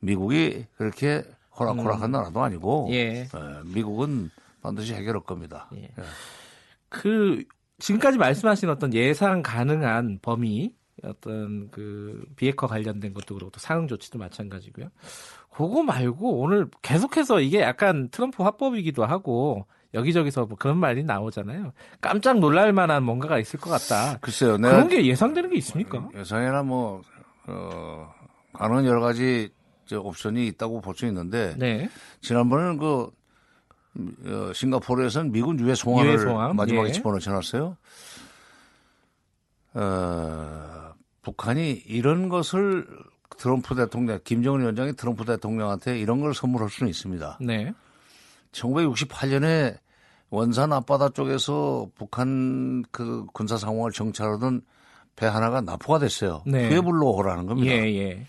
[0.00, 1.24] 미국이 그렇게
[1.58, 2.12] 호락호락한 음.
[2.12, 3.22] 나라도 아니고 예.
[3.32, 4.30] 어, 미국은
[4.62, 5.68] 반드시 해결할 겁니다.
[5.74, 5.82] 예.
[5.82, 6.04] 예.
[6.88, 7.44] 그
[7.78, 10.74] 지금까지 말씀하신 어떤 예상 가능한 범위
[11.04, 14.88] 어떤 그 비핵화 관련된 것도 그렇고 또 상응 조치도 마찬가지고요.
[15.50, 21.72] 그거 말고 오늘 계속해서 이게 약간 트럼프 화법이기도 하고 여기저기서 뭐 그런 말이 나오잖아요.
[22.00, 24.18] 깜짝 놀랄 만한 뭔가가 있을 것 같다.
[24.20, 24.58] 글쎄요.
[24.58, 26.08] 그런 게 예상되는 게 있습니까?
[26.14, 27.02] 예상이나 뭐,
[27.46, 28.12] 어,
[28.52, 29.50] 가능한 여러 가지
[29.96, 31.54] 옵션이 있다고 볼 수 있는데.
[31.58, 31.88] 네.
[32.20, 33.10] 지난번에는 그
[34.26, 36.56] 어, 싱가포르에서는 미군 유해 송환을 유해 송환?
[36.56, 36.92] 마지막에 예.
[36.92, 37.76] 집어넣어놨어요.
[39.74, 42.86] 어, 북한이 이런 것을
[43.36, 47.38] 트럼프 대통령, 김정은 위원장이 트럼프 대통령한테 이런 걸 선물할 수는 있습니다.
[47.40, 47.72] 네.
[48.52, 49.78] 1968년에
[50.30, 54.62] 원산 앞바다 쪽에서 북한 그 군사 상황을 정찰하던
[55.16, 56.42] 배 하나가 납포가 됐어요.
[56.46, 56.76] 네.
[56.76, 57.72] 오라는 겁니다.
[57.72, 58.26] 예, 예.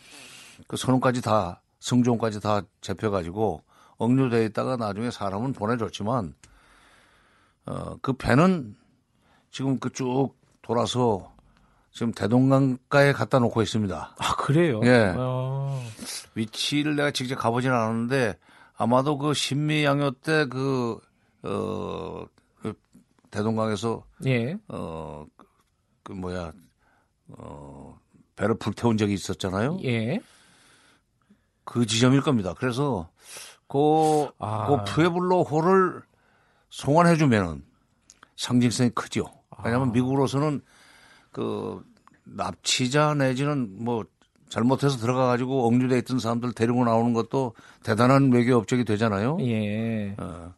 [0.67, 3.63] 그 선원까지 다, 성종까지 다 잡혀가지고
[3.97, 6.33] 억류돼 있다가 나중에 사람은 보내줬지만
[7.65, 8.75] 어, 그 배는
[9.51, 11.33] 지금 그 쭉 돌아서
[11.91, 14.15] 지금 대동강가에 갖다 놓고 있습니다.
[14.17, 14.79] 아 그래요?
[14.83, 15.13] 예.
[15.17, 15.83] 어.
[16.35, 18.37] 위치를 내가 직접 가보진 않았는데
[18.77, 20.99] 아마도 그 신미양요 때그
[21.43, 22.25] 어,
[22.61, 22.73] 그
[23.31, 24.55] 대동강에서 예.
[24.67, 25.25] 어,
[26.03, 26.53] 그 뭐야
[27.29, 27.99] 어,
[28.35, 29.79] 배를 불태운 적이 있었잖아요.
[29.83, 30.19] 예.
[31.69, 32.55] 그 지점일 겁니다.
[32.57, 33.09] 그래서
[33.67, 34.65] 그, 아.
[34.67, 36.01] 그 푸에블로 호를
[36.71, 37.63] 송환해 주면은
[38.35, 39.25] 상징성이 크죠.
[39.63, 39.91] 왜냐하면 아.
[39.91, 40.61] 미국으로서는
[41.31, 41.83] 그
[42.23, 44.03] 납치자 내지는 뭐
[44.49, 47.53] 잘못해서 들어가 가지고 억류돼 있던 사람들 데리고 나오는 것도
[47.83, 49.37] 대단한 외교 업적이 되잖아요.
[49.41, 50.15] 예.
[50.17, 50.53] 어.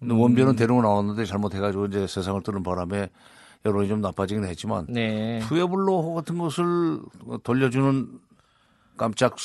[0.00, 0.20] 근데 음.
[0.20, 3.08] 원변은 데리고 나왔는데 잘못해 가지고 이제 세상을 뜨는 바람에
[3.64, 5.38] 여론이 좀 나빠지긴 했지만 네.
[5.44, 7.00] 푸에블로 같은 것을
[7.44, 8.18] 돌려주는
[8.96, 9.36] 깜짝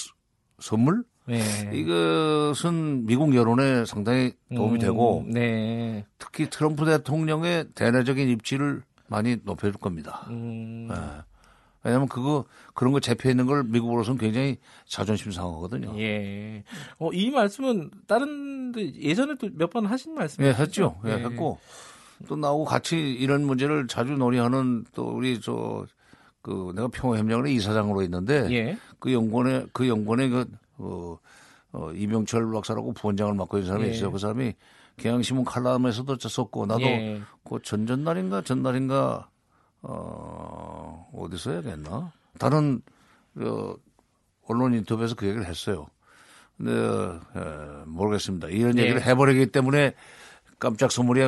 [0.60, 1.40] 선물 네.
[1.74, 6.06] 이것은 미국 여론에 상당히 도움이 음, 되고 네.
[6.20, 10.26] 특히 트럼프 대통령의 대내적인 입지를 많이 높여줄 겁니다.
[10.30, 10.88] 음.
[10.88, 10.96] 네.
[11.84, 15.94] 왜냐하면 그거 그런 거 잡혀 있는 걸 미국으로서는 굉장히 자존심 상하거든요.
[16.00, 16.64] 예.
[16.98, 20.50] 어, 이 말씀은 다른 예전에도 몇번 하신 말씀이죠?
[20.50, 21.00] 예, 했죠.
[21.06, 21.60] 예, 예, 했고
[22.28, 25.86] 또 나하고 같이 이런 문제를 자주 논의하는 또 우리 저
[26.46, 28.78] 그 내가 평화협력원의 이사장으로 있는데 예.
[29.00, 30.46] 그 연구원에 그 연구원에 그
[30.78, 31.18] 어,
[31.72, 33.92] 어, 이병철 박사라고 부원장을 맡고 있는 사람이 예.
[33.92, 34.12] 있어요.
[34.12, 34.54] 그 사람이
[34.98, 37.22] 경향신문 칼럼에서도 썼고 나도 예.
[37.44, 39.28] 그 전전날인가 전날인가
[39.82, 42.12] 어, 어디서 해야겠나?
[42.38, 42.84] 다른
[43.38, 43.74] 어,
[44.48, 45.88] 언론 인터뷰에서 그 얘기를 했어요.
[46.58, 48.50] 근데 에, 모르겠습니다.
[48.50, 48.84] 이런 예.
[48.84, 49.96] 얘기를 해버리기 때문에
[50.60, 51.22] 깜짝 선물이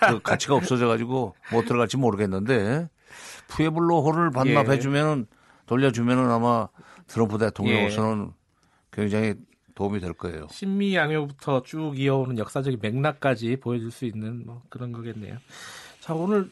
[0.00, 2.88] 그 가치가 없어져 가지고 못 들어갈지 모르겠는데
[3.48, 5.26] 푸에블로호를 반납해주면은
[5.66, 6.68] 돌려주면은 아마
[7.06, 8.32] 트럼프 대통령으로서는 예.
[8.92, 9.34] 굉장히
[9.74, 10.48] 도움이 될 거예요.
[10.50, 15.36] 신미양요부터 쭉 이어오는 역사적인 맥락까지 보여줄 수 있는 뭐 그런 거겠네요.
[16.00, 16.50] 자 오늘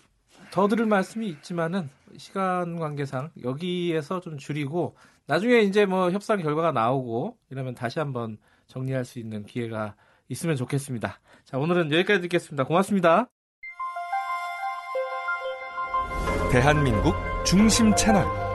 [0.52, 7.36] 더 들을 말씀이 있지만은 시간 관계상 여기에서 좀 줄이고 나중에 이제 뭐 협상 결과가 나오고
[7.50, 8.38] 이러면 다시 한번
[8.68, 9.96] 정리할 수 있는 기회가
[10.28, 11.18] 있으면 좋겠습니다.
[11.44, 12.64] 자 오늘은 여기까지 듣겠습니다.
[12.64, 13.28] 고맙습니다.
[16.56, 18.45] 대한민국 중심 채널.